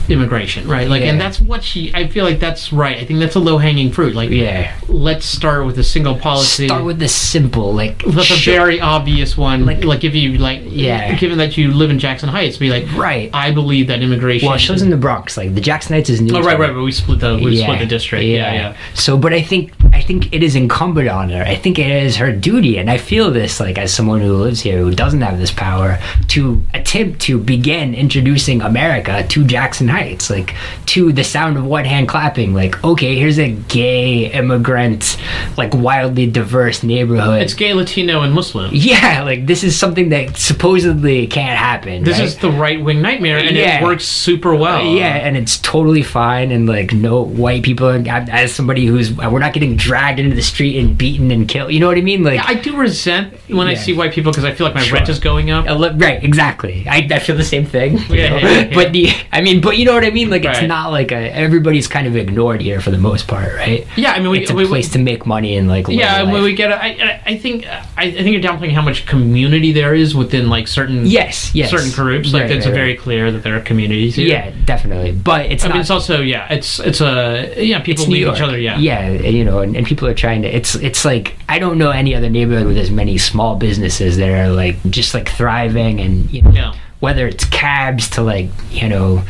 [0.10, 0.88] immigration, right?
[0.88, 1.92] Like, and that's what she.
[1.94, 2.98] I feel like that's right.
[2.98, 4.16] I think that's a low hanging fruit.
[4.16, 4.74] Like, Yeah.
[4.88, 6.68] let's start with a single policy.
[6.68, 9.66] Start with the simple, like That's a very obvious one.
[9.66, 11.14] Like- Like, if you like, Yeah.
[11.16, 13.30] Given that you live in Jackson Heights, be like, right.
[13.34, 14.48] I believe that immigration.
[14.50, 15.38] Well, she lives in the Bronx.
[15.38, 16.36] Like the Jackson Heights is new.
[16.36, 16.74] Oh, right, right.
[16.74, 18.26] But we split the we split the district.
[18.26, 18.78] Yeah, yeah.
[18.94, 21.44] So, but I think I think it is incumbent on her.
[21.44, 24.62] I think it is her duty, and I feel this like as someone who lives
[24.62, 30.30] here who doesn't have this power to attempt to begin introducing America to Jackson Heights,
[30.30, 30.56] like
[30.88, 32.54] to the sound of one hand clapping.
[32.54, 35.18] Like, okay, here's a gay immigrant,
[35.60, 37.42] like wildly diverse neighborhood.
[37.44, 38.72] It's gay, Latino, and Muslim.
[38.74, 42.04] yeah, like this is something that supposedly can't happen.
[42.04, 42.26] This right?
[42.26, 43.80] is the right wing nightmare, and Yeah.
[43.80, 44.80] it works super well.
[44.88, 47.88] Uh, yeah, and it's totally fine, and like no white people.
[47.90, 51.72] As somebody who's, we're not getting dragged into the street and beaten and killed.
[51.72, 52.24] You know what I mean?
[52.24, 54.82] Like, Yeah, I do resent when I see white people because I feel like my
[54.84, 54.96] Sure.
[54.96, 55.66] rent is going up.
[56.00, 56.86] right, exactly.
[56.90, 57.98] I, I feel the same thing.
[58.10, 58.74] Yeah, yeah, yeah.
[58.74, 60.30] But the, I mean, but you know what I mean?
[60.30, 63.86] Like, it's not like a, everybody's kind of ignored here for the most part, right?
[63.96, 66.24] Yeah, I mean, we, it's a we, place to make money money and like Yeah,
[66.32, 69.72] when we get, I, I- I think, I, I think you're downplaying how much community
[69.72, 72.34] there is within like certain yes, yes, certain groups.
[72.34, 73.00] Like Right, it's right, very right.
[73.00, 74.28] clear that there are communities here.
[74.28, 75.12] yeah, definitely.
[75.12, 75.74] But it's I not.
[75.76, 78.58] mean, it's also yeah, it's it's a yeah, people meet each other.
[78.58, 80.48] Yeah, yeah, you know, and, and people are trying to.
[80.48, 84.30] It's it's like I don't know any other neighborhood with as many small businesses that
[84.30, 86.74] are like just like thriving, and you know, Yeah.
[87.00, 89.24] whether it's cabs to like you know.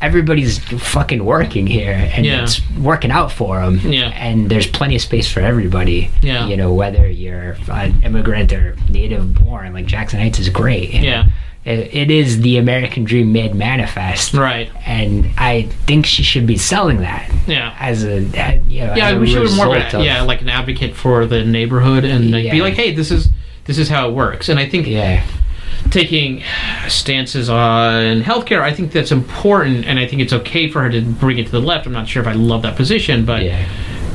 [0.00, 2.42] Everybody's fucking working here, and Yeah.
[2.42, 3.80] it's working out for them.
[3.80, 4.08] Yeah.
[4.14, 6.10] and there's plenty of space for everybody.
[6.22, 6.46] Yeah.
[6.48, 10.92] you know, whether you're an immigrant or native born, like Jackson Heights is great.
[10.92, 11.26] yeah,
[11.64, 14.70] it, it is the American dream made manifest, right.
[14.86, 17.74] and I think she should be selling that Yeah.
[17.80, 20.48] as a you know, Yeah, as a we should be more of yeah, like an
[20.50, 23.28] advocate for the neighborhood and like, be like, hey, this is
[23.64, 24.48] this is how it works.
[24.50, 25.24] And I think yeah
[25.90, 26.42] taking
[26.88, 31.00] stances on healthcare, I think that's important, and I think it's okay for her to
[31.02, 31.86] bring it to the left.
[31.86, 33.66] I'm not sure if I love that position, but yeah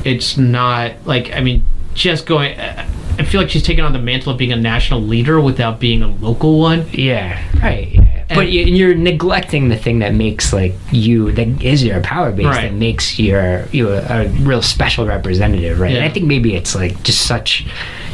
[0.03, 1.63] it's not like I mean,
[1.93, 2.59] just going.
[2.59, 6.01] I feel like she's taking on the mantle of being a national leader without being
[6.01, 6.87] a local one.
[6.91, 8.25] yeah right yeah.
[8.33, 12.45] but you, you're neglecting the thing that makes like you that is your power base
[12.47, 12.71] Right.
[12.71, 16.73] that makes your you a, a real special representative right and I think maybe it's
[16.73, 17.67] like just such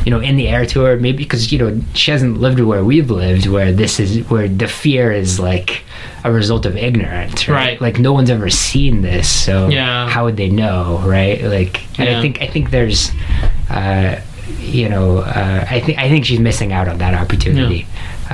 [0.07, 2.81] you know in the air to her maybe because you know she hasn't lived where
[2.91, 5.83] we've lived where this is where the fear is like
[6.23, 7.81] a result of ignorance right, Right.
[7.81, 10.07] like no one's ever seen this so Yeah.
[10.07, 12.17] how would they know right like and Yeah.
[12.19, 13.11] I think I think there's
[13.69, 14.15] uh
[14.61, 17.85] you know uh, I think I think she's missing out on that opportunity
[18.29, 18.33] uh,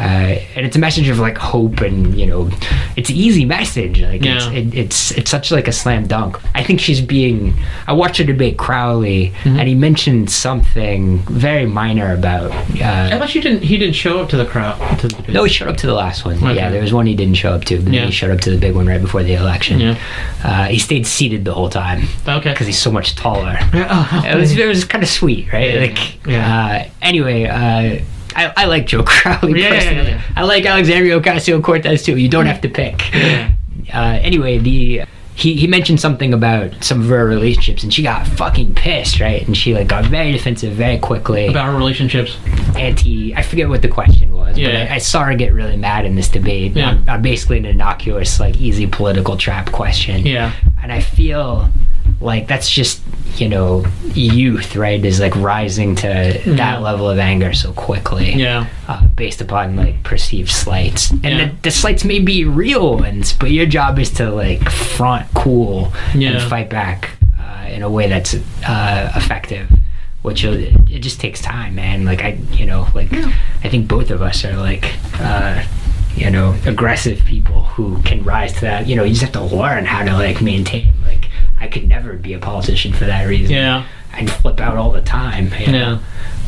[0.55, 2.49] and it's a message of like hope and you know
[2.95, 6.63] it's an easy message like it's, it, it's it's such like a slam dunk I
[6.63, 7.53] think she's being
[7.87, 9.59] I watched her debate Crowley Mm-hmm.
[9.59, 13.63] and he mentioned something very minor about I uh, thought she didn't.
[13.63, 14.77] He didn't show up to the crowd.
[14.99, 16.35] To the no, he showed up to the last one.
[16.37, 16.55] Okay.
[16.55, 18.05] Yeah, there was one he didn't show up to, but then Yeah.
[18.05, 19.79] he showed up to the big one right before the election.
[19.79, 19.99] Yeah.
[20.43, 22.51] Uh, he stayed seated the whole time Okay.
[22.51, 23.57] because he's so much taller.
[23.73, 25.73] Yeah, it was it was kind of sweet, right?
[25.73, 26.85] Yeah, like, yeah.
[26.85, 28.03] Uh, anyway, uh,
[28.35, 30.09] I, I like Joe Crowley Yeah, yeah, personally.
[30.11, 30.21] yeah.
[30.35, 32.17] I like Alexandria Ocasio Cortez too.
[32.17, 33.13] You don't have to pick.
[33.13, 33.51] Yeah.
[33.93, 35.03] Uh, anyway, the
[35.35, 39.43] he, he mentioned something about some of her relationships, and she got fucking pissed, right?
[39.47, 41.47] And she like got very defensive very quickly.
[41.47, 42.37] About her relationships.
[42.75, 43.35] anti.
[43.35, 44.67] I forget what the question was, Yeah.
[44.85, 46.73] but I, I saw her get really mad in this debate.
[46.73, 46.89] Yeah.
[46.91, 50.23] On, on basically an innocuous, like easy political trap question.
[50.25, 50.53] Yeah.
[50.83, 51.69] And I feel
[52.21, 53.01] like that's just
[53.35, 53.83] you know
[54.13, 55.03] youth, right?
[55.03, 56.55] Is like rising to Yeah.
[56.55, 58.33] that level of anger so quickly.
[58.33, 58.67] Yeah.
[58.87, 61.45] Uh, based upon like perceived slights, and Yeah.
[61.45, 65.91] the, the slights may be real ones, but your job is to like front cool
[66.13, 66.31] Yeah.
[66.31, 68.35] and fight back uh, in a way that's
[68.67, 69.67] uh, effective.
[70.21, 72.05] Which it, it just takes time, man.
[72.05, 75.61] Like I, you know, like I think both of us are like, uh,
[76.15, 78.87] you know, aggressive people who can rise to that.
[78.87, 80.93] You know, you just have to learn how to like maintain.
[81.63, 83.55] I could never be a politician for that reason.
[83.55, 83.85] Yeah.
[84.13, 85.45] I'd flip out all the time.
[85.59, 85.93] you know?
[85.93, 85.99] Yeah.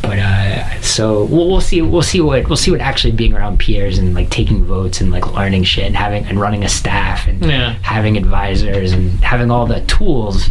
[0.02, 1.82] But uh, so we'll, we'll see.
[1.82, 5.10] We'll see what we'll see what actually being around peers and like taking votes and
[5.10, 7.74] like learning shit and having and running a staff and Yeah.
[7.82, 10.48] having advisors and having all the tools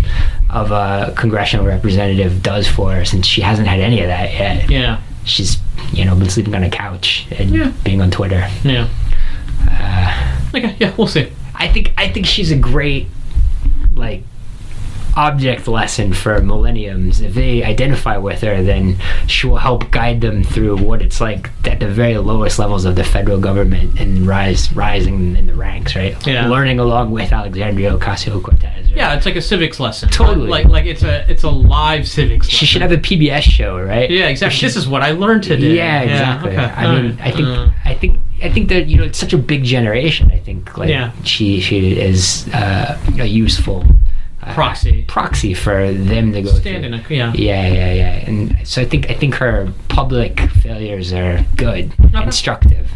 [0.51, 3.05] of a congressional representative does for her.
[3.05, 5.01] Since she hasn't had any of that yet, Yeah.
[5.25, 5.59] she's
[5.93, 7.73] you know been sleeping on a couch and Yeah.
[7.85, 8.49] being on Twitter.
[8.65, 8.89] Yeah.
[9.71, 10.75] Uh, Okay.
[10.81, 10.93] Yeah.
[10.97, 11.31] We'll see.
[11.55, 13.07] I think I think she's a great
[13.95, 14.25] like
[15.17, 17.21] object lesson for millenniums.
[17.21, 18.97] If they identify with her, then
[19.27, 22.97] she will help guide them through what it's like at the very lowest levels of
[22.97, 26.15] the federal government and rise rising in the ranks, right?
[26.27, 26.49] Yeah.
[26.49, 28.87] Learning along with Alexandria Ocasio Cortez.
[28.89, 28.97] Right?
[28.97, 30.09] Yeah, it's like a civics lesson.
[30.11, 30.49] Totally.
[30.49, 32.49] Like like it's a it's a live civics.
[32.49, 34.11] She should have a PBS show, right?
[34.11, 34.61] Yeah, exactly.
[34.61, 35.75] This is what I learned today.
[35.77, 36.51] Yeah, exactly.
[36.53, 36.59] okay.
[36.77, 37.21] I All mean, right.
[37.27, 40.31] I think, Uh, I think, I think that you know, it's such a big generation.
[40.33, 41.12] I think, like, Yeah.
[41.25, 43.85] she she is uh, a useful
[44.53, 45.05] Proxy.
[45.09, 46.93] proxy for them to go stand through.
[46.93, 47.33] in a yeah.
[47.35, 48.29] Yeah, yeah, yeah.
[48.29, 52.23] And so I think I think her public failures are good, Okay.
[52.25, 52.91] instructive,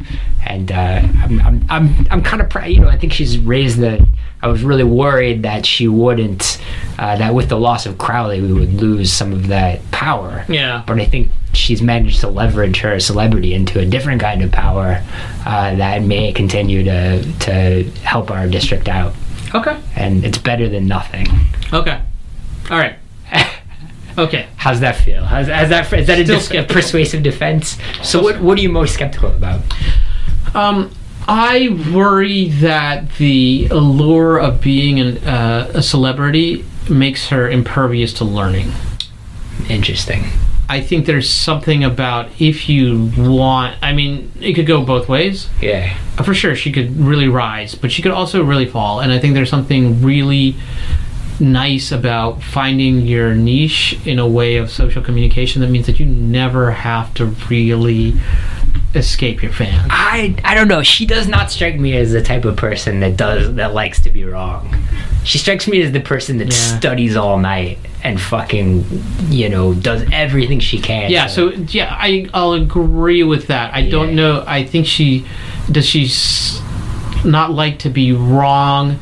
[0.47, 2.67] and uh, I'm I'm I'm, I'm kind of proud.
[2.69, 4.07] You know, I think she's raised the.
[4.41, 6.61] I was really worried that she wouldn't,
[6.97, 10.45] uh, that with the loss of Crowley, we would lose some of that power.
[10.49, 10.85] Yeah.
[10.87, 15.03] But I think she's managed to leverage her celebrity into a different kind of power
[15.45, 19.13] uh, that may continue to to help our district out,
[19.55, 19.81] Okay.
[19.97, 21.27] and it's better than nothing.
[21.73, 22.01] Okay.
[22.71, 22.97] All right.
[24.19, 24.49] Okay.
[24.57, 25.23] How's that feel?
[25.25, 25.93] How's, how's that?
[25.93, 27.79] Is that a, def- a persuasive defense?
[28.03, 29.61] So what what are you most skeptical about?
[30.57, 30.91] Um,
[31.29, 38.25] I worry that the allure of being an, uh, a celebrity makes her impervious to
[38.25, 38.73] learning.
[39.69, 40.25] Interesting.
[40.71, 43.77] I think there's something about if you want.
[43.83, 45.49] I mean, it could go both ways.
[45.63, 45.97] Yeah.
[46.19, 49.01] Uh, For sure, she could really rise, but she could also really fall.
[49.01, 50.57] And I think there's something really
[51.41, 56.05] nice about finding your niche in a way of social communication that means that you
[56.07, 58.15] never have to really
[58.95, 59.87] escape your fans.
[59.91, 60.83] I I don't know.
[60.83, 64.11] She does not strike me as the type of person that does that likes to
[64.11, 64.75] be wrong.
[65.25, 66.79] She strikes me as the person that Yeah.
[66.79, 68.85] studies all night and fucking
[69.29, 71.11] you know does everything she can.
[71.11, 73.75] Yeah, so yeah, I I'll agree with that.
[73.75, 74.45] I don't know.
[74.47, 75.27] I think she
[75.71, 76.63] does she s-
[77.25, 78.99] not like to be wrong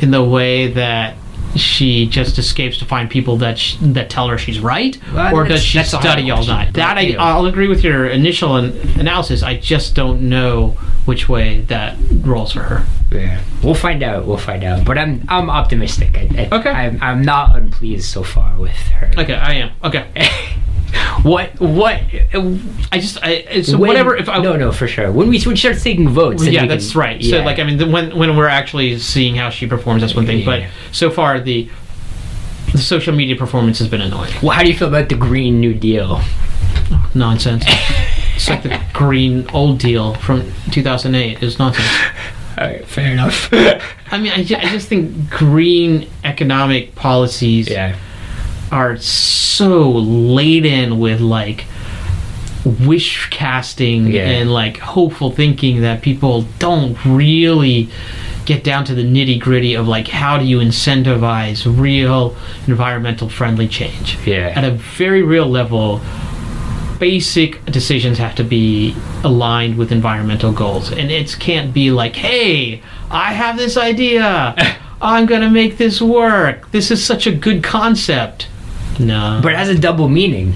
[0.00, 1.16] in the way that
[1.56, 5.44] she just escapes to find people that sh- that tell her she's right, Well, or
[5.48, 6.74] does she that's a hard study all night?
[6.74, 9.42] That I, I'll agree with your initial an- analysis.
[9.42, 10.76] I just don't know
[11.06, 12.86] which way that rolls for her.
[13.10, 13.40] Yeah.
[13.62, 14.26] we'll find out.
[14.26, 14.84] We'll find out.
[14.84, 16.16] But I'm I'm optimistic.
[16.16, 16.70] I, I, Okay.
[16.70, 19.10] I'm I'm not unpleased so far with her.
[19.18, 19.70] Okay, I am.
[19.84, 20.06] Okay,
[21.22, 22.00] what what?
[22.34, 22.56] Uh,
[22.92, 24.16] I just I so when- whatever.
[24.16, 25.10] If I no no for sure.
[25.12, 27.24] When we when she starts taking votes, yeah, that's can- right.
[27.24, 30.26] So like I mean, the, when when we're actually seeing how she performs, that's one
[30.26, 30.44] thing.
[30.44, 31.68] But so far, the
[32.72, 34.32] the social media performance has been annoying.
[34.42, 36.20] well, how do you feel about the Green New Deal?
[37.14, 37.64] Nonsense.
[38.36, 41.42] it's like the green old deal from 2008.
[41.42, 41.86] It's nonsense.
[42.58, 43.48] Right, fair enough.
[43.52, 47.96] I mean, I, ju- I just think green economic policies yeah.
[48.72, 51.66] are so laden with like
[52.64, 54.22] wish casting Yeah.
[54.28, 57.88] and like hopeful thinking that people don't really
[58.44, 62.34] get down to the nitty gritty of like how do you incentivize real
[62.66, 64.52] environmental friendly change Yeah.
[64.56, 66.00] at a very real level
[66.98, 68.94] basic decisions have to be
[69.24, 70.90] aligned with environmental goals.
[70.90, 74.54] And it can't be like hey i have this idea.
[75.00, 76.70] I'm gonna make this work.
[76.72, 78.48] This is such a good concept.
[78.98, 79.40] No.
[79.42, 80.54] But it has a double meaning.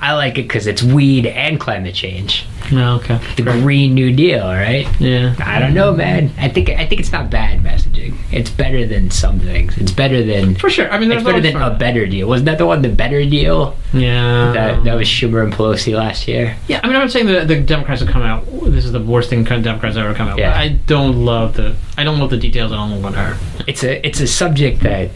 [0.00, 2.46] I like it because it's weed and climate change.
[2.72, 4.86] No okay The Green New Deal, right?
[5.00, 6.30] yeah I don't know, man.
[6.38, 8.14] I think I think it's not bad messaging.
[8.32, 9.76] It's better than some things.
[9.78, 11.72] It's better than for sure i mean it's better than fun.
[11.72, 12.28] a better deal.
[12.28, 13.76] Wasn't that the one, the better deal?
[13.92, 16.56] yeah That that was Schumer and Pelosi last year.
[16.68, 19.00] yeah i mean i'm not saying that the democrats have come out this is the
[19.00, 20.58] worst thing kind of democrats have ever come out Yeah.
[20.58, 23.36] i don't love the i don't love the details i don't love her
[23.68, 25.10] It's a it's a subject that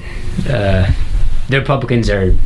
[0.49, 0.91] uh,
[1.49, 2.37] the Republicans are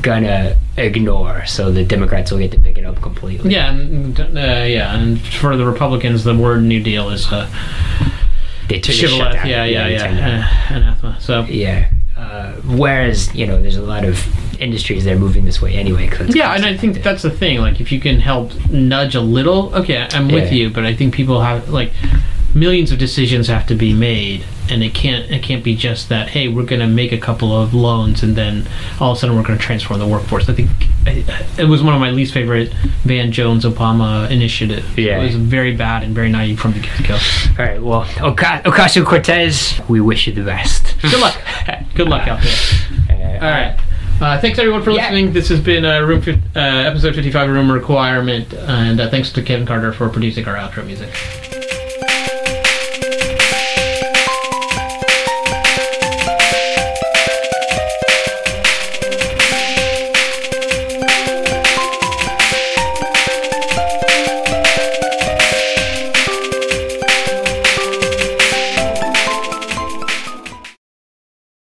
[0.00, 3.50] gonna ignore, so the Democrats will get to pick it up completely.
[3.52, 4.24] yeah and, uh,
[4.66, 7.48] yeah and for the republicans the word new deal is a
[8.68, 10.48] they took shibboleth yeah yeah they yeah.
[10.70, 11.90] Uh, anathema so Yeah.
[12.16, 12.52] Uh,
[12.82, 14.16] whereas you know, there's a lot of
[14.60, 16.10] industries that are moving this way anyway.
[16.30, 17.60] yeah, and I think that's the thing.
[17.60, 20.58] Like, if you can help nudge a little, okay, I'm with Yeah.
[20.58, 20.70] you.
[20.70, 21.92] But I think people have like
[22.54, 26.28] millions of decisions have to be made, and it can't it can't be just that.
[26.28, 28.66] Hey, we're going to make a couple of loans, and then
[29.00, 30.48] all of a sudden we're going to transform the workforce.
[30.48, 30.70] I think
[31.06, 31.24] I,
[31.58, 32.72] it was one of my least favorite
[33.04, 34.98] Van Jones Obama initiative.
[34.98, 35.20] Yeah.
[35.20, 37.14] it was very bad and very naive from the get go.
[37.14, 37.82] All right.
[37.82, 40.94] Well, Oca- Ocasio Cortez, we wish you the best.
[41.02, 41.36] Good luck.
[41.94, 43.38] Good luck out there.
[43.40, 43.78] Uh, All right.
[44.20, 45.02] Uh, thanks everyone for Yeah.
[45.02, 45.32] listening.
[45.32, 49.42] This has been uh, room fif- uh, episode 55 Room Requirement, and uh, thanks to
[49.42, 51.10] Kevin Carter for producing our outro music.